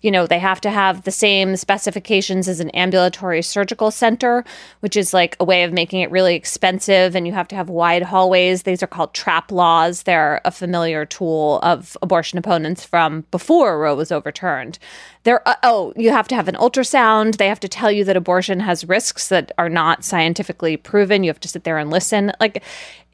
[0.00, 4.44] you know, they have to have the same specifications as an ambulatory surgical center,
[4.80, 7.14] which is like a way of making it really expensive.
[7.14, 8.62] And you have to have wide hallways.
[8.62, 10.04] These are called trap laws.
[10.04, 14.78] They're a familiar tool of abortion opponents from before Roe was overturned.
[15.24, 17.36] There, uh, oh, you have to have an ultrasound.
[17.36, 21.24] They have to tell you that abortion has risks that are not scientifically proven.
[21.24, 22.32] You have to sit there and listen.
[22.40, 22.62] Like,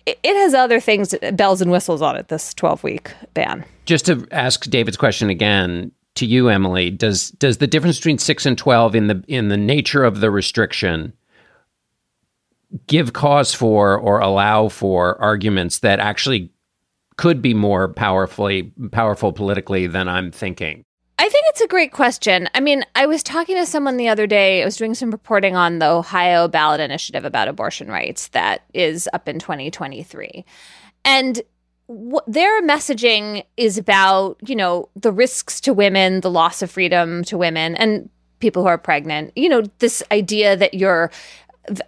[0.07, 3.65] it has other things, bells and whistles on it, this 12 week ban.
[3.87, 8.47] Just to ask David's question again, to you, Emily, does does the difference between six
[8.47, 11.13] and twelve in the in the nature of the restriction
[12.87, 16.51] give cause for or allow for arguments that actually
[17.17, 20.85] could be more powerfully powerful politically than I'm thinking?
[21.17, 22.49] I think it's a great question.
[22.55, 24.61] I mean, I was talking to someone the other day.
[24.61, 29.09] I was doing some reporting on the Ohio ballot initiative about abortion rights that is
[29.13, 30.45] up in 2023.
[31.05, 31.41] And
[32.27, 37.37] their messaging is about, you know, the risks to women, the loss of freedom to
[37.37, 38.09] women, and
[38.41, 39.33] people who are pregnant.
[39.37, 41.11] You know, this idea that you're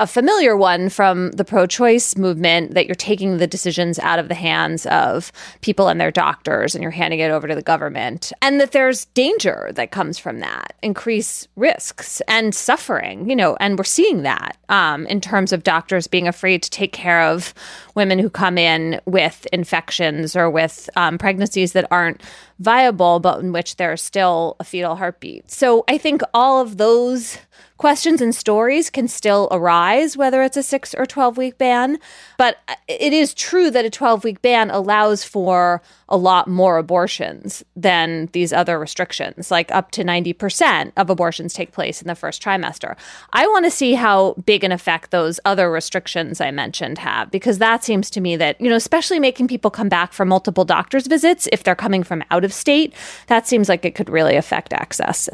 [0.00, 4.28] a familiar one from the pro choice movement that you're taking the decisions out of
[4.28, 8.32] the hands of people and their doctors and you're handing it over to the government.
[8.42, 13.78] And that there's danger that comes from that, increased risks and suffering, you know, and
[13.78, 17.52] we're seeing that um, in terms of doctors being afraid to take care of
[17.94, 22.22] women who come in with infections or with um, pregnancies that aren't
[22.58, 25.50] viable, but in which there's still a fetal heartbeat.
[25.50, 27.38] So I think all of those
[27.76, 31.98] questions and stories can still arise, whether it's a six or 12 week ban.
[32.38, 36.78] But uh, it is true that a 12 week ban allows for a lot more
[36.78, 42.14] abortions than these other restrictions, like up to 90% of abortions take place in the
[42.14, 42.96] first trimester.
[43.32, 47.58] I want to see how big an effect those other restrictions I mentioned have, because
[47.58, 51.06] that seems to me that, you know, especially making people come back for multiple doctor's
[51.06, 52.94] visits if they're coming from out of state,
[53.26, 55.28] that seems like it could really affect access.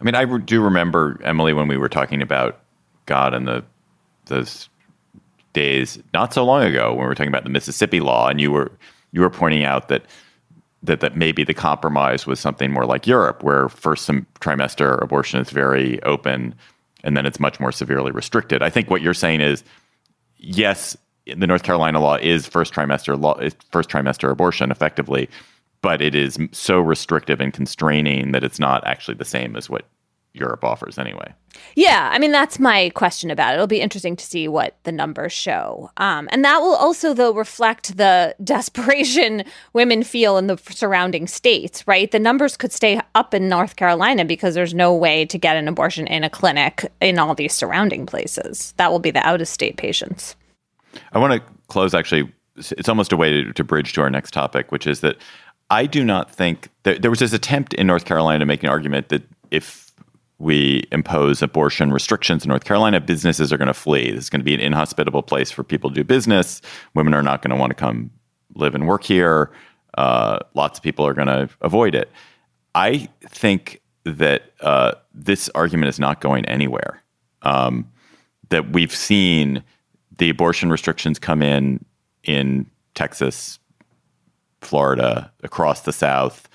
[0.00, 2.60] I mean, I do remember, Emily, when we were talking about
[3.06, 3.64] God and the
[4.26, 4.68] those
[5.52, 8.52] days not so long ago when we were talking about the Mississippi law, and you
[8.52, 8.70] were
[9.12, 10.04] you were pointing out that
[10.82, 14.08] that that maybe the compromise was something more like Europe, where first
[14.40, 16.54] trimester abortion is very open,
[17.02, 18.62] and then it's much more severely restricted.
[18.62, 19.64] I think what you're saying is,
[20.36, 25.28] yes, the North Carolina law is first trimester law, first trimester abortion effectively,
[25.82, 29.86] but it is so restrictive and constraining that it's not actually the same as what
[30.36, 31.32] Europe offers anyway.
[31.74, 33.54] Yeah, I mean that's my question about it.
[33.54, 37.32] It'll be interesting to see what the numbers show, um, and that will also though
[37.32, 41.86] reflect the desperation women feel in the surrounding states.
[41.88, 45.56] Right, the numbers could stay up in North Carolina because there's no way to get
[45.56, 48.74] an abortion in a clinic in all these surrounding places.
[48.76, 50.36] That will be the out-of-state patients.
[51.12, 51.94] I want to close.
[51.94, 55.16] Actually, it's almost a way to, to bridge to our next topic, which is that
[55.70, 58.68] I do not think that there was this attempt in North Carolina to make an
[58.68, 59.92] argument that if
[60.38, 64.10] we impose abortion restrictions in North Carolina, businesses are going to flee.
[64.10, 66.60] This is going to be an inhospitable place for people to do business.
[66.94, 68.10] Women are not going to want to come
[68.54, 69.50] live and work here.
[69.96, 72.10] Uh, lots of people are going to avoid it.
[72.74, 77.02] I think that uh, this argument is not going anywhere.
[77.42, 77.90] Um,
[78.50, 79.62] that we've seen
[80.18, 81.84] the abortion restrictions come in
[82.22, 83.58] in Texas,
[84.66, 86.48] Florida, across the South,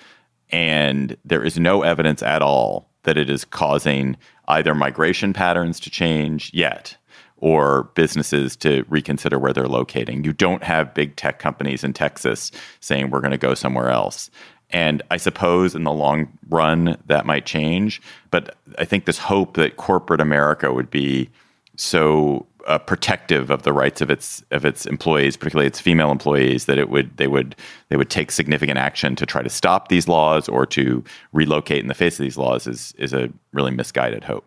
[0.50, 5.90] and there is no evidence at all that it is causing either migration patterns to
[5.90, 6.98] change yet
[7.38, 10.24] or businesses to reconsider where they're locating.
[10.24, 14.30] You don't have big tech companies in Texas saying we're going to go somewhere else.
[14.70, 19.56] And I suppose in the long run that might change, but I think this hope
[19.56, 21.30] that corporate America would be
[21.76, 26.66] so uh, protective of the rights of its of its employees, particularly its female employees,
[26.66, 27.56] that it would they would
[27.90, 31.04] they would take significant action to try to stop these laws or to
[31.34, 34.46] relocate in the face of these laws is is a really misguided hope.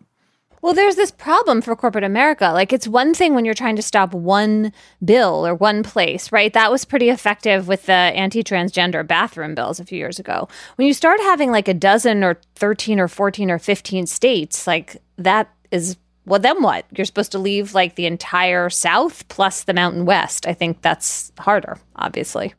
[0.61, 2.49] Well, there's this problem for corporate America.
[2.51, 6.51] Like, it's one thing when you're trying to stop one bill or one place, right?
[6.53, 10.47] That was pretty effective with the anti transgender bathroom bills a few years ago.
[10.75, 14.97] When you start having like a dozen or 13 or 14 or 15 states, like,
[15.17, 16.85] that is well, then what?
[16.95, 20.47] You're supposed to leave like the entire South plus the Mountain West.
[20.47, 22.53] I think that's harder, obviously.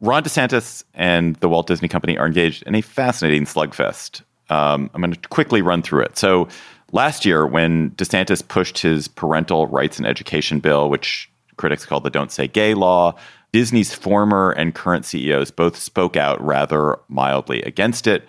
[0.00, 4.20] Ron DeSantis and the Walt Disney Company are engaged in a fascinating slugfest.
[4.50, 6.18] Um, I'm going to quickly run through it.
[6.18, 6.48] So,
[6.92, 12.10] last year, when DeSantis pushed his parental rights and education bill, which critics call the
[12.10, 13.16] Don't Say Gay law,
[13.52, 18.24] Disney's former and current CEOs both spoke out rather mildly against it.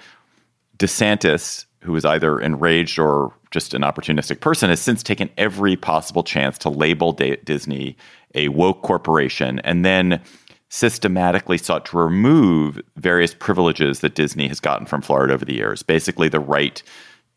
[0.77, 6.23] DeSantis who is either enraged or just an opportunistic person, has since taken every possible
[6.23, 7.95] chance to label D- Disney
[8.35, 10.21] a woke corporation and then
[10.69, 15.81] systematically sought to remove various privileges that Disney has gotten from Florida over the years.
[15.81, 16.83] Basically, the right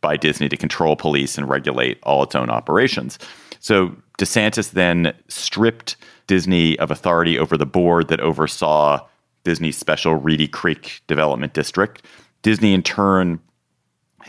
[0.01, 3.19] by Disney to control police and regulate all its own operations.
[3.61, 9.07] So DeSantis then stripped Disney of authority over the board that oversaw
[9.45, 12.03] Disney's special Reedy Creek Development District.
[12.43, 13.39] Disney, in turn,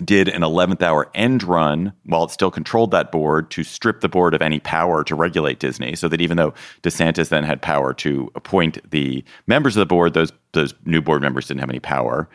[0.03, 4.09] did an 11th hour end run while it still controlled that board to strip the
[4.09, 7.93] board of any power to regulate Disney so that even though DeSantis then had power
[7.95, 11.79] to appoint the members of the board, those, those new board members didn't have any
[11.79, 12.29] power.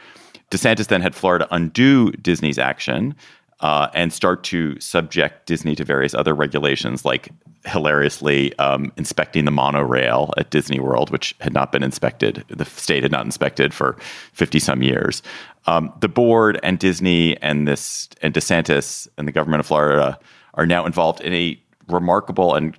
[0.51, 3.15] DeSantis then had Florida undo Disney's action
[3.61, 7.31] uh, and start to subject Disney to various other regulations, like
[7.67, 12.45] hilariously um, inspecting the monorail at Disney World, which had not been inspected.
[12.49, 13.97] The state had not inspected for
[14.33, 15.23] 50 some years.
[15.67, 20.19] Um, the board and Disney and this and DeSantis and the government of Florida
[20.55, 22.79] are now involved in a remarkable and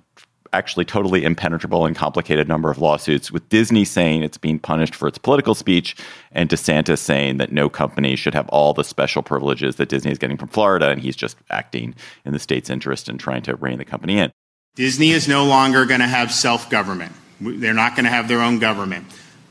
[0.52, 5.08] actually totally impenetrable and complicated number of lawsuits, with Disney saying it's being punished for
[5.08, 5.96] its political speech,
[6.32, 10.18] and DeSantis saying that no company should have all the special privileges that Disney is
[10.18, 13.78] getting from Florida, and he's just acting in the state's interest and trying to rein
[13.78, 14.30] the company in.
[14.78, 17.12] Disney is no longer going to have self government.
[17.40, 19.06] They're not going to have their own government.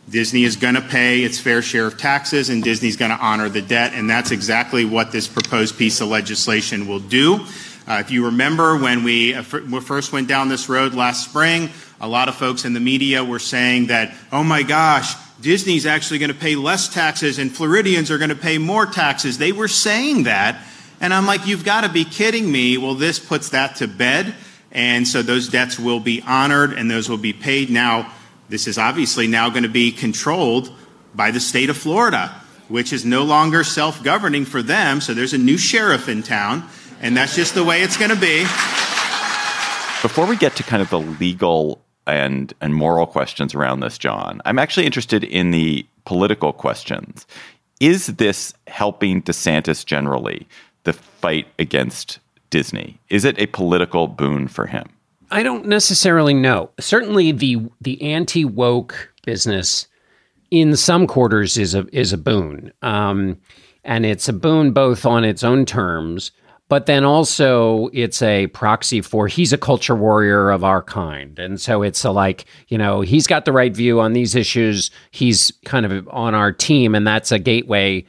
[0.10, 3.50] Disney is going to pay its fair share of taxes, and Disney's going to honor
[3.50, 7.46] the debt, and that's exactly what this proposed piece of legislation will do.
[7.86, 12.08] Uh, if you remember when we uh, first went down this road last spring, a
[12.08, 16.32] lot of folks in the media were saying that, oh my gosh, Disney's actually going
[16.32, 19.38] to pay less taxes and Floridians are going to pay more taxes.
[19.38, 20.64] They were saying that
[21.00, 22.78] And I'm like, you've got to be kidding me.
[22.78, 24.34] Well, this puts that to bed.
[24.72, 27.70] And so those debts will be honored and those will be paid.
[27.70, 28.12] Now,
[28.50, 30.72] this is obviously now going to be controlled
[31.16, 32.30] by the state of Florida,
[32.68, 35.02] which is no longer self governing for them.
[35.02, 36.68] So there's a new sheriff in town,
[37.02, 38.42] and that's just the way it's going to be.
[40.02, 44.42] Before we get to kind of the legal and and moral questions around this, John,
[44.46, 47.26] I'm actually interested in the political questions.
[47.80, 50.48] Is this helping DeSantis generally,
[50.84, 53.00] the fight against Disney?
[53.10, 54.86] Is it a political boon for him?
[55.32, 56.70] I don't necessarily know.
[56.80, 59.88] Certainly, the the anti woke business
[60.52, 63.38] in some quarters is a is a boon, um,
[63.84, 66.32] and it's a boon both on its own terms,
[66.70, 71.60] but then also it's a proxy for he's a culture warrior of our kind, and
[71.60, 74.92] so it's a like you know he's got the right view on these issues.
[75.12, 78.06] He's kind of on our team, and that's a gateway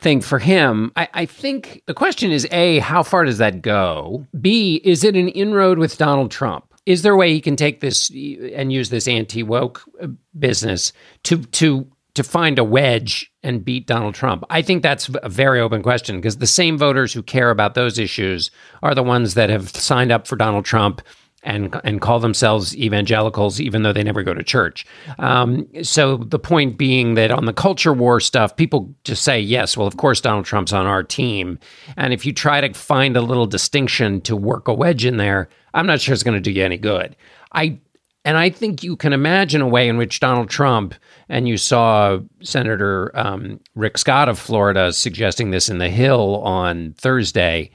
[0.00, 0.92] thing for him.
[0.96, 4.26] I, I, think the question is A, how far does that go?
[4.40, 6.64] B, is it an inroad with Donald Trump?
[6.84, 10.92] Is there a way he can take this and use this anti woke uh, business
[11.24, 14.44] to to to find a wedge and beat Donald Trump?
[14.50, 17.98] I think that's a very open question because the same voters who care about those
[17.98, 18.50] issues
[18.82, 21.02] are the ones that have signed up for Donald Trump
[21.46, 24.84] and and call themselves evangelicals, even though they never go to church.
[25.18, 29.76] Um, so the point being that on the culture war stuff, people just say yes.
[29.76, 31.58] Well, of course Donald Trump's on our team,
[31.96, 35.48] and if you try to find a little distinction to work a wedge in there,
[35.72, 37.16] I'm not sure it's going to do you any good.
[37.52, 37.78] I
[38.24, 40.96] and I think you can imagine a way in which Donald Trump
[41.28, 46.94] and you saw Senator um, Rick Scott of Florida suggesting this in the Hill on
[46.98, 47.70] Thursday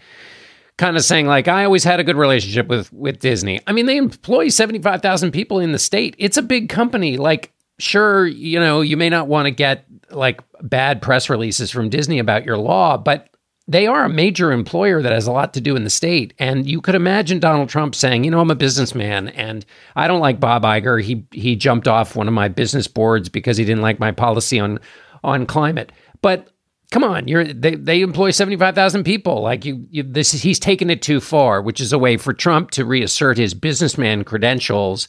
[0.81, 3.61] kind of saying like I always had a good relationship with with Disney.
[3.67, 6.15] I mean, they employ 75,000 people in the state.
[6.17, 7.17] It's a big company.
[7.17, 11.89] Like sure, you know, you may not want to get like bad press releases from
[11.89, 13.29] Disney about your law, but
[13.67, 16.33] they are a major employer that has a lot to do in the state.
[16.39, 19.63] And you could imagine Donald Trump saying, you know, I'm a businessman and
[19.95, 21.01] I don't like Bob Iger.
[21.03, 24.59] He he jumped off one of my business boards because he didn't like my policy
[24.59, 24.79] on
[25.23, 25.91] on climate.
[26.23, 26.49] But
[26.91, 29.41] come on, you're they, they employ 75,000 people.
[29.41, 32.71] Like you, you this he's taken it too far, which is a way for Trump
[32.71, 35.07] to reassert his businessman credentials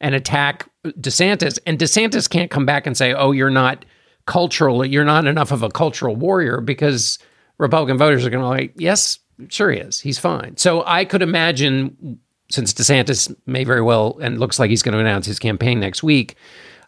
[0.00, 1.58] and attack DeSantis.
[1.66, 3.84] And DeSantis can't come back and say, "Oh, you're not
[4.26, 7.18] cultural, you're not enough of a cultural warrior" because
[7.58, 9.18] Republican voters are going to like, "Yes,
[9.48, 10.00] sure he is.
[10.00, 12.18] He's fine." So I could imagine
[12.50, 16.02] since DeSantis may very well and looks like he's going to announce his campaign next
[16.02, 16.36] week,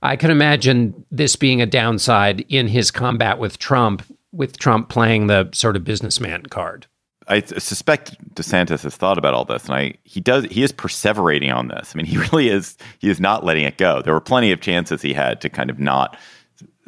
[0.02, 4.04] I can imagine this being a downside in his combat with Trump
[4.36, 6.86] with Trump playing the sort of businessman card.
[7.28, 11.54] I suspect DeSantis has thought about all this, and I he does he is perseverating
[11.54, 11.92] on this.
[11.92, 14.02] I mean, he really is he is not letting it go.
[14.02, 16.16] There were plenty of chances he had to kind of not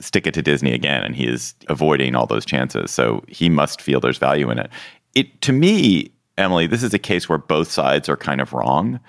[0.01, 2.91] stick it to Disney again, and he is avoiding all those chances.
[2.91, 4.71] So he must feel there's value in it.
[5.15, 9.01] It to me, Emily, this is a case where both sides are kind of wrong.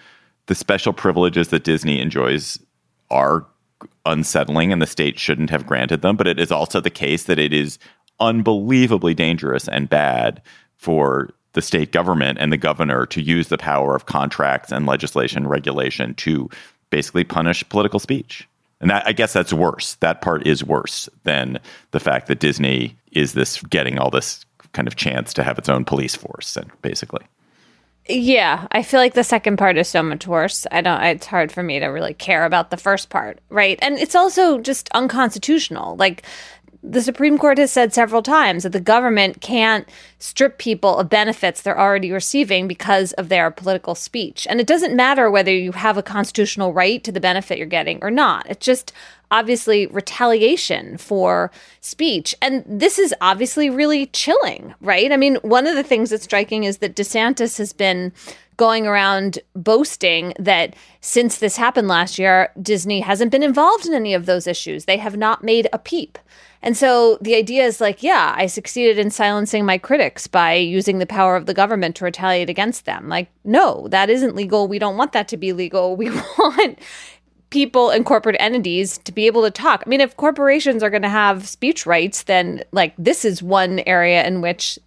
[0.47, 2.57] The special privileges that Disney enjoys
[3.11, 3.45] are
[4.05, 7.39] unsettling and the state shouldn't have granted them, but it is also the case that
[7.39, 7.77] it is
[8.19, 10.41] unbelievably dangerous and bad
[10.75, 15.47] for the state government and the governor to use the power of contracts and legislation
[15.47, 16.49] regulation to
[16.89, 18.47] basically punish political speech.
[18.81, 19.95] And that, I guess that's worse.
[19.95, 21.59] That part is worse than
[21.91, 25.67] the fact that Disney is this getting all this kind of chance to have its
[25.67, 27.25] own police force, and basically.
[28.07, 30.65] Yeah, I feel like the second part is so much worse.
[30.71, 31.01] I don't.
[31.03, 33.77] It's hard for me to really care about the first part, right?
[33.81, 35.95] And it's also just unconstitutional.
[35.97, 36.23] Like
[36.81, 41.61] the Supreme Court has said several times that the government can't strip people of benefits
[41.61, 44.47] they're already receiving because of their political speech.
[44.49, 47.99] And it doesn't matter whether you have a constitutional right to the benefit you're getting
[48.01, 48.45] or not.
[48.49, 48.93] It's just
[49.29, 51.51] obviously retaliation for
[51.81, 52.33] speech.
[52.41, 55.11] And this is obviously really chilling, right?
[55.11, 58.13] I mean, one of the things that's striking is that DeSantis has been
[58.59, 64.13] going around boasting that since this happened last year, Disney hasn't been involved in any
[64.13, 64.83] of those issues.
[64.83, 66.19] They have not made a peep.
[66.61, 70.99] And so the idea is like, yeah, I succeeded in silencing my critics by using
[70.99, 73.07] the power of the government to retaliate against them.
[73.07, 74.67] Like, no, that isn't legal.
[74.67, 75.95] We don't want that to be legal.
[75.99, 76.79] We want
[77.49, 79.83] people and corporate entities to be able to talk.
[79.85, 83.79] I mean, if corporations are going to have speech rights, then like this is one
[83.87, 84.77] area in which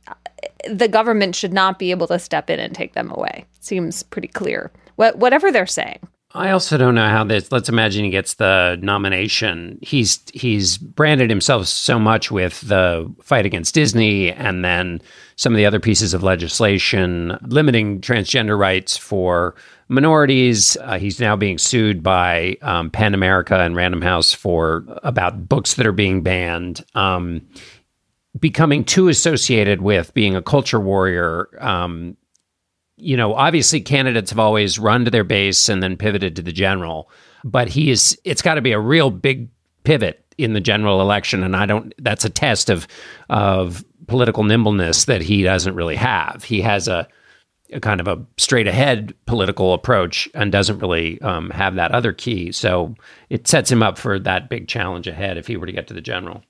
[0.69, 3.45] the government should not be able to step in and take them away.
[3.61, 4.71] Seems pretty clear.
[4.97, 5.99] What, whatever they're saying.
[6.35, 7.53] I also don't know how this.
[7.53, 9.79] Let's imagine he gets the nomination.
[9.83, 15.03] He's he's branded himself so much with the fight against Disney, and then
[15.37, 19.55] some of the other pieces of legislation limiting transgender rights for
[19.89, 20.77] minorities.
[20.81, 25.75] Uh, he's now being sued by um, PEN America and Random House for about books
[25.75, 26.83] that are being banned.
[26.95, 27.43] Um,
[28.43, 31.49] becoming too associated with being a culture warrior.
[31.61, 32.17] Um,
[32.97, 36.53] you know, obviously candidates have always run to their base and then pivoted to the
[36.53, 37.09] general,
[37.45, 38.19] but he is.
[38.25, 39.49] It's got to be a real big
[39.85, 41.95] pivot in the general election, and I don't.
[41.99, 42.87] That's a test of
[43.31, 46.43] of political nimbleness that he doesn't really have.
[46.45, 47.09] He has a,
[47.73, 52.13] a kind of a straight ahead political approach and doesn't really um, have that other
[52.13, 52.51] key.
[52.51, 52.97] So
[53.31, 55.95] it sets him up for that big challenge ahead if he were to get to
[55.95, 56.43] the general.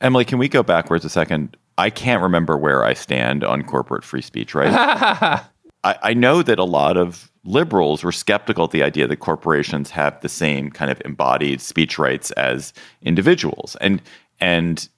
[0.00, 1.56] Emily, can we go backwards a second?
[1.76, 4.72] I can't remember where I stand on corporate free speech right?
[5.84, 9.90] I, I know that a lot of liberals were skeptical at the idea that corporations
[9.90, 12.72] have the same kind of embodied speech rights as
[13.02, 14.02] individuals, and
[14.40, 14.88] and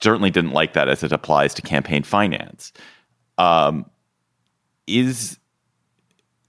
[0.00, 2.72] certainly didn't like that as it applies to campaign finance.
[3.38, 3.88] Um,
[4.86, 5.38] is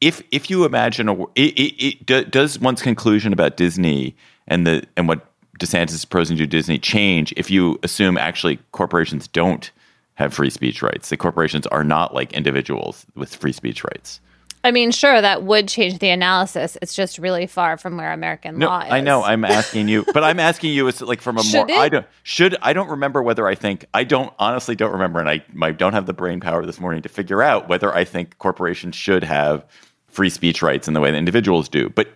[0.01, 4.15] if if you imagine a it, it, it, does one's conclusion about Disney
[4.47, 9.27] and the and what DeSantis is proposing to Disney change if you assume actually corporations
[9.27, 9.71] don't
[10.15, 11.09] have free speech rights.
[11.09, 14.19] The corporations are not like individuals with free speech rights.
[14.63, 16.77] I mean, sure, that would change the analysis.
[16.81, 18.91] It's just really far from where American no, law is.
[18.91, 19.23] I know.
[19.23, 21.69] I'm asking you, but I'm asking you as like from a should more.
[21.69, 21.77] It?
[21.77, 22.57] I don't should.
[22.61, 23.85] I don't remember whether I think.
[23.93, 27.01] I don't honestly don't remember, and I, I don't have the brain power this morning
[27.03, 29.63] to figure out whether I think corporations should have
[30.07, 31.89] free speech rights in the way that individuals do.
[31.89, 32.09] But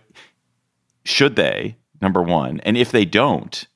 [1.04, 1.76] should they?
[2.02, 3.66] Number one, and if they don't,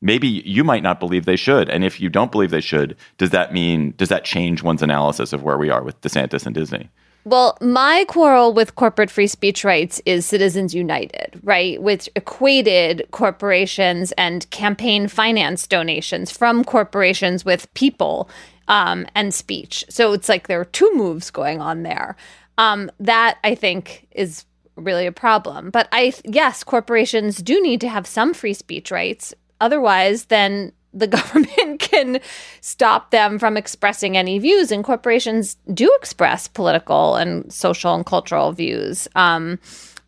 [0.00, 1.68] maybe you might not believe they should.
[1.68, 5.34] And if you don't believe they should, does that mean does that change one's analysis
[5.34, 6.88] of where we are with DeSantis and Disney?
[7.26, 11.80] Well, my quarrel with corporate free speech rights is Citizens United, right?
[11.80, 18.28] Which equated corporations and campaign finance donations from corporations with people
[18.68, 19.84] um, and speech.
[19.88, 22.16] So it's like there are two moves going on there.
[22.56, 24.44] Um, that I think is
[24.76, 25.70] really a problem.
[25.70, 29.34] But I, yes, corporations do need to have some free speech rights.
[29.60, 32.20] Otherwise, then the government can
[32.60, 38.52] stop them from expressing any views, and corporations do express political and social and cultural
[38.52, 39.08] views.
[39.14, 39.58] Um,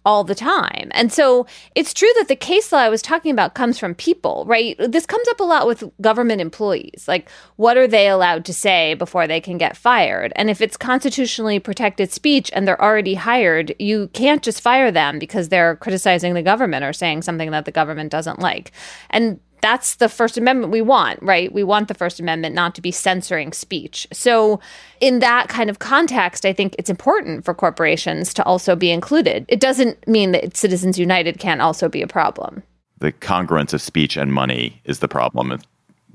[0.07, 0.89] all the time.
[0.93, 4.45] And so it's true that the case law I was talking about comes from people,
[4.47, 4.77] right?
[4.79, 7.07] This comes up a lot with government employees.
[7.09, 10.33] Like, what are they allowed to say before they can get fired?
[10.37, 15.19] And if it's constitutionally protected speech and they're already hired, you can't just fire them
[15.19, 18.71] because they're criticizing the government or saying something that the government doesn't like.
[19.11, 21.53] And that's the First Amendment we want, right?
[21.53, 24.07] We want the First Amendment not to be censoring speech.
[24.13, 24.61] So,
[25.01, 29.45] in that kind of context, I think it's important for corporations to also be included.
[29.49, 32.63] It doesn't mean that Citizens United can't also be a problem.
[32.99, 35.59] The congruence of speech and money is the problem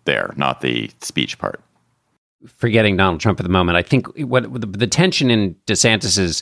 [0.05, 1.61] there, not the speech part.
[2.57, 6.41] Forgetting Donald Trump at the moment, I think what the, the tension in DeSantis's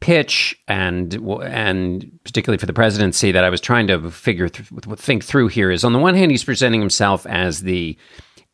[0.00, 5.22] pitch and and particularly for the presidency that I was trying to figure th- think
[5.22, 7.98] through here is on the one hand he's presenting himself as the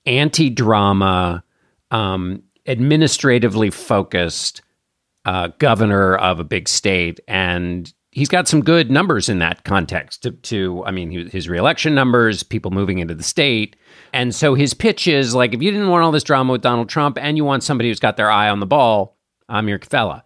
[0.07, 1.45] anti-drama
[1.91, 4.63] um, administratively focused
[5.25, 7.21] uh, governor of a big state.
[7.29, 11.95] And he's got some good numbers in that context to, to I mean his reelection
[11.95, 13.77] numbers people moving into the state.
[14.13, 16.89] And so his pitch is like if you didn't want all this drama with Donald
[16.89, 19.17] Trump and you want somebody who's got their eye on the ball
[19.49, 20.25] I'm your fella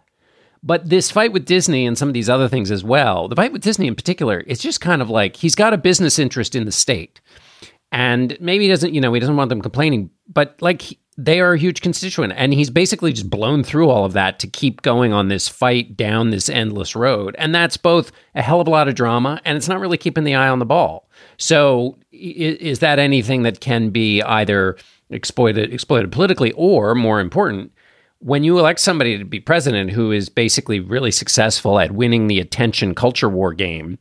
[0.65, 3.53] but this fight with Disney and some of these other things as well, the fight
[3.53, 6.65] with Disney in particular, it's just kind of like he's got a business interest in
[6.65, 7.21] the state.
[7.91, 11.53] And maybe he doesn't, you know, he doesn't want them complaining, but like they are
[11.53, 12.33] a huge constituent.
[12.35, 15.95] And he's basically just blown through all of that to keep going on this fight
[15.95, 17.35] down this endless road.
[17.37, 20.23] And that's both a hell of a lot of drama and it's not really keeping
[20.23, 21.07] the eye on the ball.
[21.37, 24.77] So is, that anything that can be either
[25.11, 27.71] exploited exploited politically or more important
[28.19, 32.39] when you elect somebody to be president who is basically really successful at winning the
[32.39, 33.97] attention culture war game,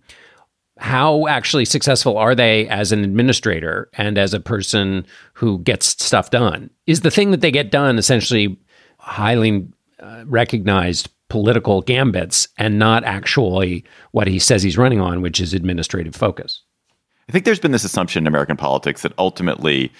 [0.78, 6.30] how actually successful are they as an administrator and as a person who gets stuff
[6.30, 6.70] done?
[6.86, 8.58] Is the thing that they get done essentially
[8.98, 9.66] highly
[10.00, 15.54] uh, recognized political gambits and not actually what he says he's running on, which is
[15.54, 16.62] administrative focus?
[17.28, 19.90] I think there's been this assumption in American politics that ultimately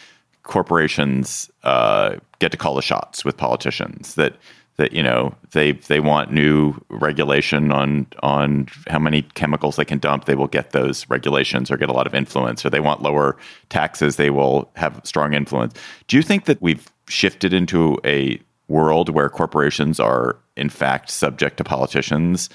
[0.44, 4.14] corporations uh, get to call the shots with politicians.
[4.14, 4.36] That
[4.76, 9.98] that you know they they want new regulation on on how many chemicals they can
[9.98, 10.24] dump.
[10.24, 12.64] They will get those regulations or get a lot of influence.
[12.64, 13.36] Or they want lower
[13.68, 14.16] taxes.
[14.16, 15.74] They will have strong influence.
[16.06, 21.58] Do you think that we've shifted into a world where corporations are in fact subject
[21.58, 22.48] to politicians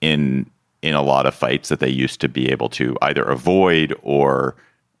[0.00, 0.48] in
[0.82, 4.54] in a lot of fights that they used to be able to either avoid or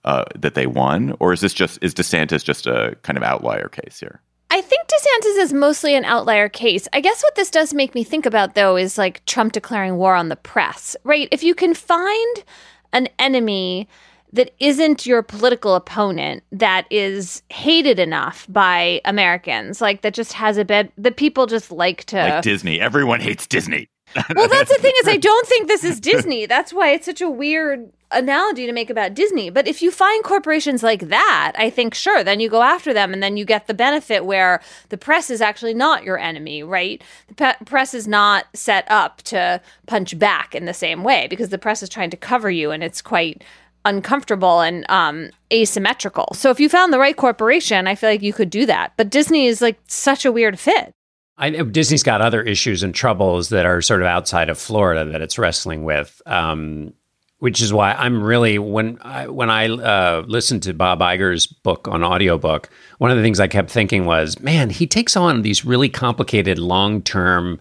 [0.04, 3.68] uh, that they won, or is this just is DeSantis just a kind of outlier
[3.68, 4.20] case here?
[4.50, 6.86] I think DeSantis is mostly an outlier case.
[6.92, 10.14] I guess what this does make me think about, though, is like Trump declaring war
[10.14, 11.28] on the press, right?
[11.32, 12.44] If you can find
[12.92, 13.88] an enemy
[14.32, 20.56] that isn't your political opponent that is hated enough by Americans, like that just has
[20.56, 22.80] a bit that people just like to like Disney.
[22.80, 23.88] Everyone hates Disney.
[24.36, 26.46] well, that's the thing is I don't think this is Disney.
[26.46, 29.50] That's why it's such a weird analogy to make about Disney.
[29.50, 33.12] But if you find corporations like that, I think sure, then you go after them
[33.12, 37.02] and then you get the benefit where the press is actually not your enemy, right?
[37.28, 41.48] The pe- press is not set up to punch back in the same way because
[41.48, 43.42] the press is trying to cover you and it's quite
[43.84, 46.28] uncomfortable and um, asymmetrical.
[46.34, 48.92] So if you found the right corporation, I feel like you could do that.
[48.96, 50.92] But Disney is like such a weird fit.
[51.36, 55.04] I know Disney's got other issues and troubles that are sort of outside of Florida
[55.10, 56.94] that it's wrestling with, um,
[57.38, 61.88] which is why I'm really when I when I uh, listened to Bob Iger's book
[61.88, 65.64] on audiobook, one of the things I kept thinking was, man, he takes on these
[65.64, 67.60] really complicated long term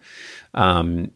[0.54, 1.12] um,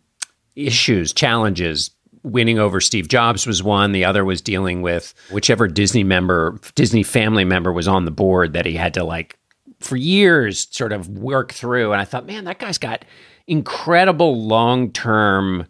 [0.56, 1.92] issues, challenges.
[2.24, 3.94] Winning over Steve Jobs was one.
[3.94, 8.52] The other was dealing with whichever Disney member, Disney family member was on the board
[8.52, 9.38] that he had to like
[9.80, 11.94] for years sort of work through.
[11.94, 13.06] And I thought, man, that guy's got
[13.48, 15.68] incredible long term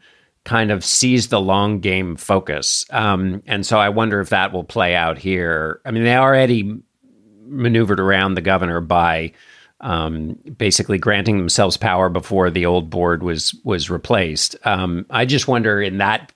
[0.47, 2.85] kind of sees the long game focus.
[2.89, 5.81] Um, and so I wonder if that will play out here.
[5.85, 6.79] I mean, they already
[7.43, 9.33] maneuvered around the governor by
[9.81, 14.55] um, basically granting themselves power before the old board was was replaced.
[14.63, 16.31] Um, I just wonder in that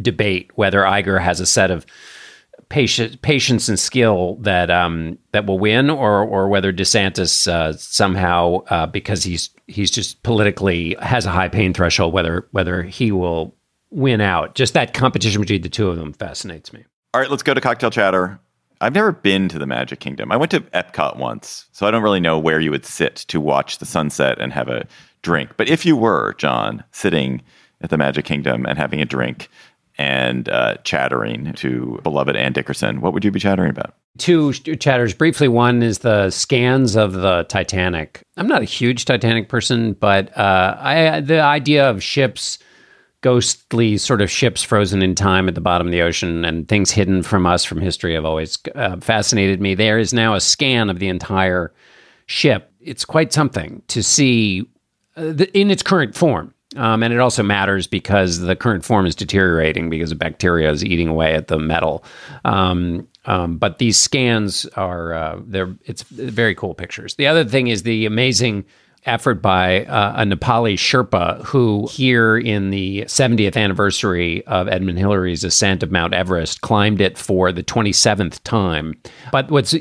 [0.00, 1.84] debate whether Iger has a set of
[2.68, 8.64] patience, patience and skill that um, that will win, or or whether DeSantis uh, somehow
[8.68, 13.54] uh, because he's he's just politically has a high pain threshold, whether whether he will
[13.90, 14.54] win out.
[14.54, 16.84] Just that competition between the two of them fascinates me.
[17.14, 18.38] All right, let's go to cocktail chatter.
[18.80, 20.30] I've never been to the Magic Kingdom.
[20.30, 23.40] I went to Epcot once, so I don't really know where you would sit to
[23.40, 24.86] watch the sunset and have a
[25.22, 25.52] drink.
[25.56, 27.40] But if you were, John, sitting
[27.80, 29.48] at the Magic Kingdom and having a drink,
[29.98, 33.94] and uh, chattering to beloved Ann Dickerson, what would you be chattering about?
[34.18, 35.48] Two chatters briefly.
[35.48, 38.22] One is the scans of the Titanic.
[38.36, 42.58] I'm not a huge Titanic person, but uh, I the idea of ships,
[43.20, 46.90] ghostly sort of ships frozen in time at the bottom of the ocean and things
[46.90, 49.74] hidden from us from history have always uh, fascinated me.
[49.74, 51.72] There is now a scan of the entire
[52.26, 52.72] ship.
[52.80, 54.68] It's quite something to see
[55.16, 56.54] uh, in its current form.
[56.76, 61.08] Um, and it also matters because the current form is deteriorating because bacteria is eating
[61.08, 62.04] away at the metal.
[62.44, 67.16] Um, um, but these scans are uh, they're it's very cool pictures.
[67.16, 68.64] The other thing is the amazing
[69.06, 75.44] effort by uh, a Nepali Sherpa who, here in the 70th anniversary of Edmund Hillary's
[75.44, 78.94] ascent of Mount Everest, climbed it for the 27th time.
[79.32, 79.74] But what's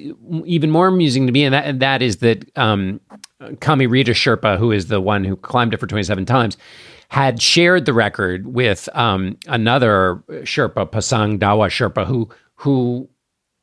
[0.45, 3.01] even more amusing to me, and that, and that is that um,
[3.59, 6.57] Kami Rita Sherpa, who is the one who climbed it for 27 times,
[7.09, 13.09] had shared the record with um, another Sherpa, Pasang Dawa Sherpa, who who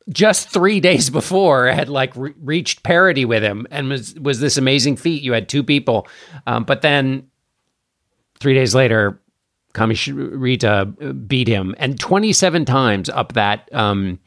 [0.09, 4.57] just three days before had like re- reached parity with him and was was this
[4.57, 5.23] amazing feat.
[5.23, 6.07] You had two people,
[6.47, 7.29] um, but then
[8.39, 9.21] three days later,
[9.73, 10.87] Kami Rita
[11.27, 13.73] beat him, and 27 times up that.
[13.73, 14.19] Um,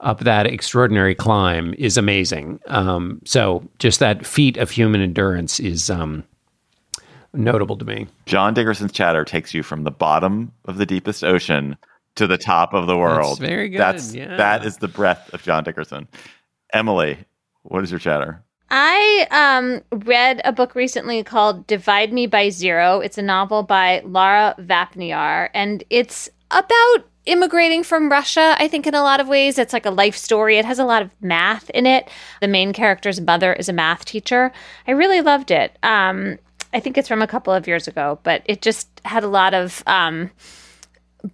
[0.00, 2.60] up that extraordinary climb is amazing.
[2.66, 6.22] Um, so just that feat of human endurance is um,
[7.32, 8.06] notable to me.
[8.26, 11.76] John Dickerson's chatter takes you from the bottom of the deepest ocean
[12.16, 13.38] to the top of the world.
[13.38, 13.80] That's very good.
[13.80, 14.36] That's yeah.
[14.36, 16.08] that is the breath of John Dickerson.
[16.72, 17.18] Emily,
[17.62, 18.42] what is your chatter?
[18.68, 23.00] I um, read a book recently called Divide Me by Zero.
[23.00, 28.94] It's a novel by Lara Vapnyar, and it's about immigrating from Russia, I think, in
[28.94, 29.58] a lot of ways.
[29.58, 30.58] It's like a life story.
[30.58, 32.08] It has a lot of math in it.
[32.40, 34.52] The main character's mother is a math teacher.
[34.86, 35.78] I really loved it.
[35.82, 36.38] Um,
[36.72, 39.54] I think it's from a couple of years ago, but it just had a lot
[39.54, 40.30] of um,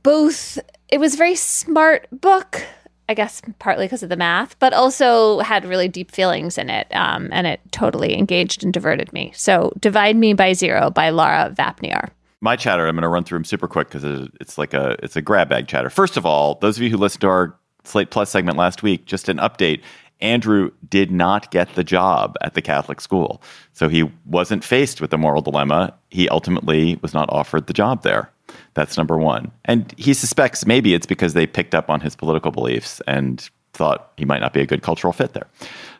[0.03, 0.59] both.
[0.89, 2.65] It was a very smart book.
[3.09, 6.87] I guess partly because of the math, but also had really deep feelings in it,
[6.93, 9.33] um, and it totally engaged and diverted me.
[9.35, 12.11] So, "Divide Me by Zero by Lara Vapnyar
[12.43, 15.17] my chatter i'm going to run through them super quick because it's like a it's
[15.17, 18.11] a grab bag chatter first of all those of you who listened to our slate
[18.11, 19.81] plus segment last week just an update
[20.21, 23.41] andrew did not get the job at the catholic school
[23.73, 28.03] so he wasn't faced with the moral dilemma he ultimately was not offered the job
[28.03, 28.31] there
[28.75, 32.51] that's number one and he suspects maybe it's because they picked up on his political
[32.51, 35.47] beliefs and thought he might not be a good cultural fit there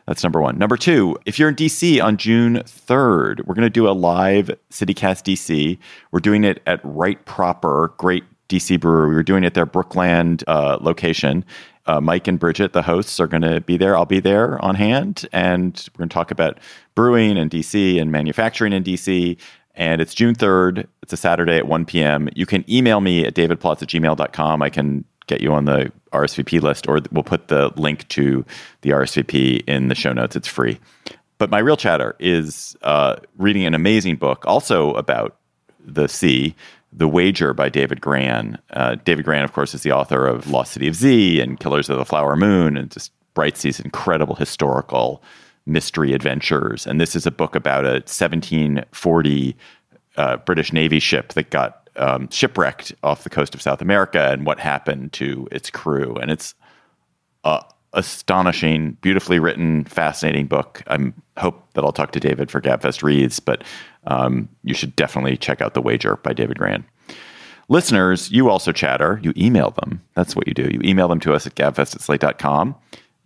[0.07, 0.57] that's number one.
[0.57, 4.51] Number two, if you're in DC on June 3rd, we're going to do a live
[4.69, 5.77] CityCast DC.
[6.11, 9.15] We're doing it at Right Proper, great DC brewery.
[9.15, 11.45] We're doing it at their Brookland uh, location.
[11.85, 13.95] Uh, Mike and Bridget, the hosts, are going to be there.
[13.95, 15.27] I'll be there on hand.
[15.31, 16.59] And we're going to talk about
[16.95, 19.37] brewing in DC and manufacturing in DC.
[19.75, 20.87] And it's June 3rd.
[21.01, 22.29] It's a Saturday at 1 p.m.
[22.35, 24.61] You can email me at davidplotz at gmail.com.
[24.61, 28.45] I can get you on the RSVP list, or we'll put the link to
[28.81, 30.35] the RSVP in the show notes.
[30.35, 30.79] It's free.
[31.37, 35.37] But my real chatter is uh, reading an amazing book, also about
[35.83, 36.55] the sea,
[36.91, 38.59] The Wager by David Grann.
[38.69, 41.89] Uh, David Grann, of course, is the author of Lost City of Z and Killers
[41.89, 45.23] of the Flower Moon, and just writes these incredible historical
[45.65, 46.85] mystery adventures.
[46.85, 49.55] And this is a book about a 1740
[50.17, 54.45] uh, British Navy ship that got um, shipwrecked off the coast of South America and
[54.45, 56.15] what happened to its crew.
[56.15, 56.53] And it's
[57.43, 60.81] a astonishing, beautifully written, fascinating book.
[60.87, 63.63] I hope that I'll talk to David for Gabfest Reads, but
[64.05, 66.85] um, you should definitely check out The Wager by David Grann.
[67.69, 69.19] Listeners, you also chatter.
[69.23, 70.01] You email them.
[70.15, 70.69] That's what you do.
[70.71, 72.75] You email them to us at gabfest at slate.com.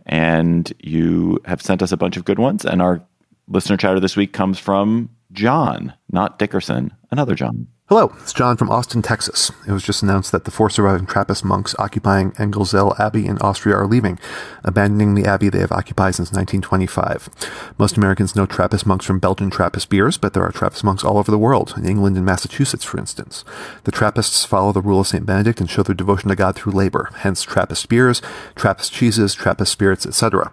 [0.08, 2.66] And you have sent us a bunch of good ones.
[2.66, 3.04] And our
[3.48, 7.68] listener chatter this week comes from John, not Dickerson, another John.
[7.90, 9.50] Hello, it's John from Austin, Texas.
[9.66, 13.78] It was just announced that the four surviving Trappist monks occupying Engelszell Abbey in Austria
[13.78, 14.20] are leaving,
[14.62, 17.30] abandoning the abbey they have occupied since 1925.
[17.78, 21.18] Most Americans know Trappist monks from Belgian Trappist beers, but there are Trappist monks all
[21.18, 23.46] over the world, in England and Massachusetts, for instance.
[23.86, 25.26] The Trappists follow the rule of St.
[25.26, 28.22] Benedict and show their devotion to God through labor, hence Trappist beers,
[28.58, 30.52] Trappist cheeses, Trappist spirits, etc.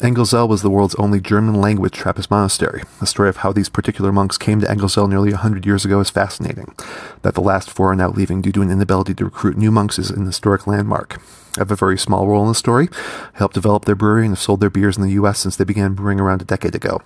[0.00, 2.82] Engelszell was the world's only German language Trappist monastery.
[3.00, 6.00] The story of how these particular monks came to Engelszell nearly a hundred years ago
[6.00, 6.74] is fascinating.
[7.22, 9.98] That the last four are now leaving due to an inability to recruit new monks
[9.98, 11.18] is an historic landmark.
[11.56, 12.90] I have a very small role in the story.
[12.92, 15.38] I helped develop their brewery and have sold their beers in the U.S.
[15.38, 17.00] since they began brewing around a decade ago.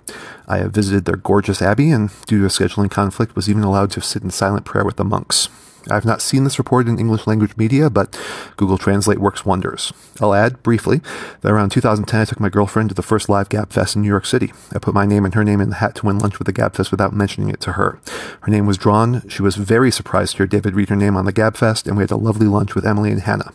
[0.45, 3.91] I have visited their gorgeous abbey and, due to a scheduling conflict, was even allowed
[3.91, 5.47] to sit in silent prayer with the monks.
[5.89, 8.19] I've not seen this reported in English language media, but
[8.57, 9.91] Google Translate works wonders.
[10.19, 11.01] I'll add, briefly,
[11.41, 14.25] that around 2010 I took my girlfriend to the first live Gabfest in New York
[14.25, 14.53] City.
[14.73, 16.53] I put my name and her name in the hat to win lunch with the
[16.53, 17.99] Gabfest without mentioning it to her.
[18.41, 19.27] Her name was drawn.
[19.27, 22.03] She was very surprised to hear David read her name on the Gabfest, and we
[22.03, 23.53] had a lovely lunch with Emily and Hannah.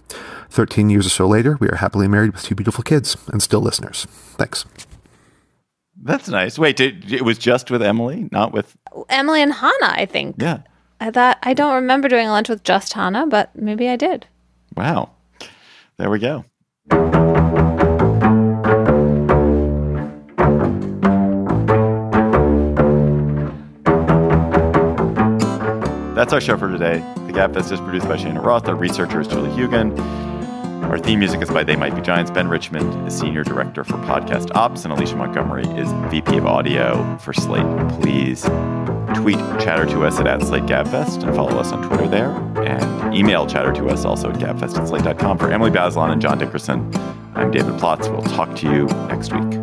[0.51, 3.61] Thirteen years or so later, we are happily married with two beautiful kids and still
[3.61, 4.07] listeners.
[4.37, 4.65] Thanks.
[6.03, 6.59] That's nice.
[6.59, 8.77] Wait, did, it was just with Emily, not with
[9.09, 10.37] Emily and Hannah, I think.
[10.39, 10.59] Yeah.
[11.01, 14.27] I thought I don't remember doing lunch with just Hannah, but maybe I did.
[14.77, 15.11] Wow.
[15.99, 16.45] There we go.
[26.15, 26.99] That's our show for today.
[27.27, 28.67] The Gabfest is just produced by Shayna Roth.
[28.69, 29.95] Our researcher is Julie Huygen.
[30.85, 32.31] Our theme music is by They Might Be Giants.
[32.31, 37.17] Ben Richmond is Senior Director for Podcast Ops, and Alicia Montgomery is VP of Audio
[37.19, 37.67] for Slate.
[38.01, 38.43] Please
[39.15, 42.31] tweet chatter to us at, at Slate Gabfest and follow us on Twitter there.
[42.65, 45.39] And email chatter to us also at gabfest at slate.com.
[45.39, 46.95] For Emily Bazelon and John Dickerson,
[47.35, 48.11] I'm David Plotz.
[48.11, 49.61] We'll talk to you next week.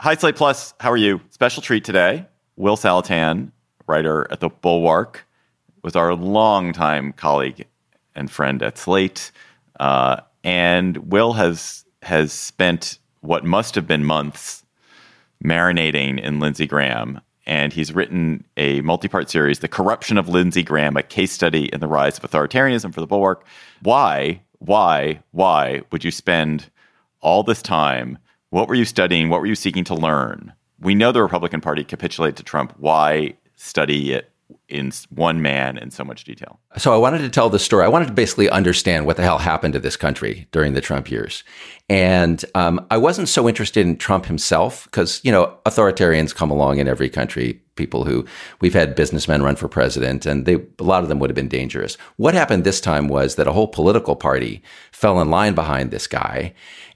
[0.00, 0.74] Hi, Slate Plus.
[0.80, 1.20] How are you?
[1.30, 2.26] Special treat today.
[2.56, 3.52] Will Saletan,
[3.86, 5.26] writer at The Bulwark,
[5.84, 7.66] was our longtime colleague
[8.16, 9.30] and friend at Slate.
[9.78, 14.64] Uh, and Will has has spent what must have been months
[15.44, 17.20] marinating in Lindsey Graham.
[17.46, 21.66] And he's written a multi part series, The Corruption of Lindsey Graham, a case study
[21.66, 23.46] in the rise of authoritarianism for the Bulwark.
[23.82, 26.70] Why, why, why would you spend
[27.20, 28.16] all this time?
[28.48, 29.28] What were you studying?
[29.28, 30.54] What were you seeking to learn?
[30.80, 32.74] We know the Republican Party capitulated to Trump.
[32.78, 34.30] Why study it
[34.68, 36.58] in one man in so much detail?
[36.76, 37.84] So I wanted to tell the story.
[37.84, 41.10] I wanted to basically understand what the hell happened to this country during the Trump
[41.10, 41.44] years.
[41.88, 46.78] And um, I wasn't so interested in Trump himself because, you know, authoritarians come along
[46.78, 47.60] in every country.
[47.76, 48.24] People who
[48.60, 51.48] we've had businessmen run for president, and they a lot of them would have been
[51.48, 51.96] dangerous.
[52.16, 54.62] What happened this time was that a whole political party
[54.92, 56.54] fell in line behind this guy.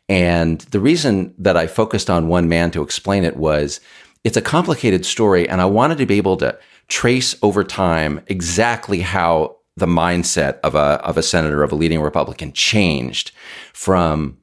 [0.08, 3.80] And the reason that I focused on one man to explain it was
[4.24, 6.58] it's a complicated story, and I wanted to be able to
[6.88, 12.00] trace over time exactly how the mindset of a of a senator of a leading
[12.00, 13.30] Republican changed
[13.72, 14.36] from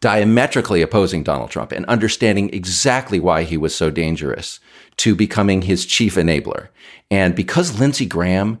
[0.00, 4.60] diametrically opposing Donald Trump and understanding exactly why he was so dangerous
[4.96, 6.68] to becoming his chief enabler.
[7.10, 8.60] And because Lindsey Graham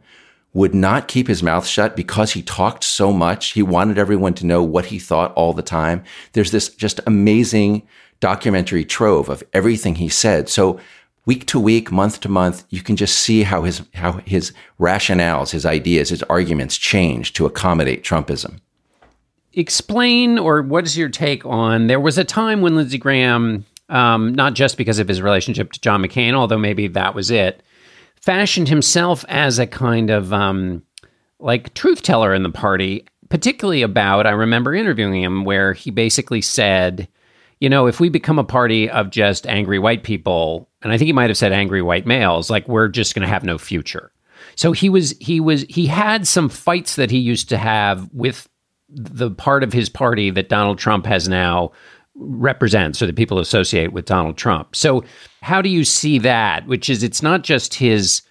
[0.52, 4.46] would not keep his mouth shut because he talked so much, he wanted everyone to
[4.46, 6.02] know what he thought all the time.
[6.32, 7.86] There's this just amazing
[8.20, 10.48] documentary trove of everything he said.
[10.48, 10.80] So
[11.28, 15.50] week to week, month to month, you can just see how his how his rationales,
[15.50, 18.60] his ideas, his arguments change to accommodate Trumpism.
[19.52, 24.34] Explain or what is your take on there was a time when Lindsey Graham, um,
[24.34, 27.62] not just because of his relationship to John McCain, although maybe that was it,
[28.16, 30.82] fashioned himself as a kind of um,
[31.40, 36.40] like truth teller in the party, particularly about, I remember interviewing him where he basically
[36.40, 37.06] said,
[37.60, 41.06] you know, if we become a party of just angry white people, and I think
[41.06, 44.12] he might have said angry white males, like we're just going to have no future.
[44.54, 48.48] So he was he was he had some fights that he used to have with
[48.88, 51.72] the part of his party that Donald Trump has now
[52.14, 54.74] represents or that people associate with Donald Trump.
[54.74, 55.04] So
[55.42, 56.66] how do you see that?
[56.66, 58.22] Which is it's not just his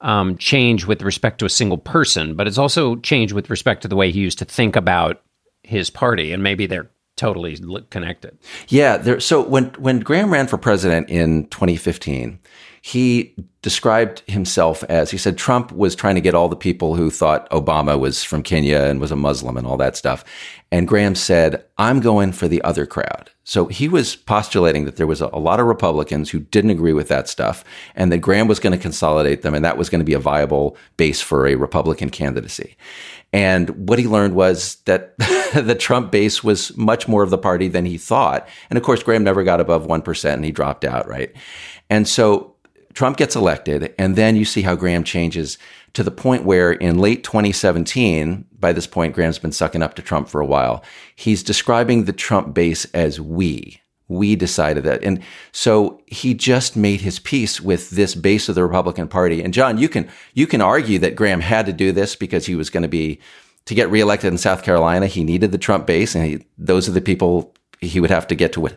[0.00, 3.88] um, change with respect to a single person, but it's also change with respect to
[3.88, 5.22] the way he used to think about
[5.62, 7.58] his party, and maybe they're totally
[7.90, 8.38] connected.
[8.68, 8.96] Yeah.
[8.96, 12.38] There, so when when Graham ran for president in 2015,
[12.82, 17.10] he described himself as he said Trump was trying to get all the people who
[17.10, 20.22] thought Obama was from Kenya and was a Muslim and all that stuff.
[20.70, 23.30] And Graham said, I'm going for the other crowd.
[23.44, 26.92] So he was postulating that there was a, a lot of Republicans who didn't agree
[26.92, 30.00] with that stuff and that Graham was going to consolidate them and that was going
[30.00, 32.76] to be a viable base for a Republican candidacy.
[33.34, 37.66] And what he learned was that the Trump base was much more of the party
[37.66, 38.48] than he thought.
[38.70, 41.34] And of course, Graham never got above 1% and he dropped out, right?
[41.90, 42.54] And so
[42.94, 45.58] Trump gets elected, and then you see how Graham changes
[45.94, 50.02] to the point where in late 2017, by this point, Graham's been sucking up to
[50.02, 50.84] Trump for a while.
[51.16, 53.80] He's describing the Trump base as we.
[54.08, 55.02] We decided that.
[55.02, 55.20] And
[55.52, 59.42] so he just made his peace with this base of the Republican Party.
[59.42, 62.54] And John, you can, you can argue that Graham had to do this because he
[62.54, 63.18] was going to be,
[63.64, 66.92] to get reelected in South Carolina, he needed the Trump base, and he, those are
[66.92, 68.76] the people he would have to get to win,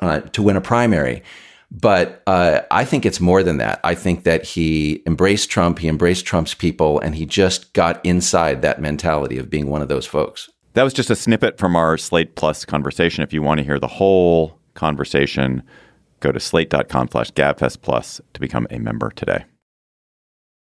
[0.00, 1.22] uh, to win a primary.
[1.70, 3.80] But uh, I think it's more than that.
[3.82, 8.62] I think that he embraced Trump, he embraced Trump's people, and he just got inside
[8.62, 10.48] that mentality of being one of those folks.
[10.74, 13.24] That was just a snippet from our Slate Plus conversation.
[13.24, 15.62] If you want to hear the whole conversation,
[16.20, 19.44] go to slate.com slash gabfest plus to become a member today.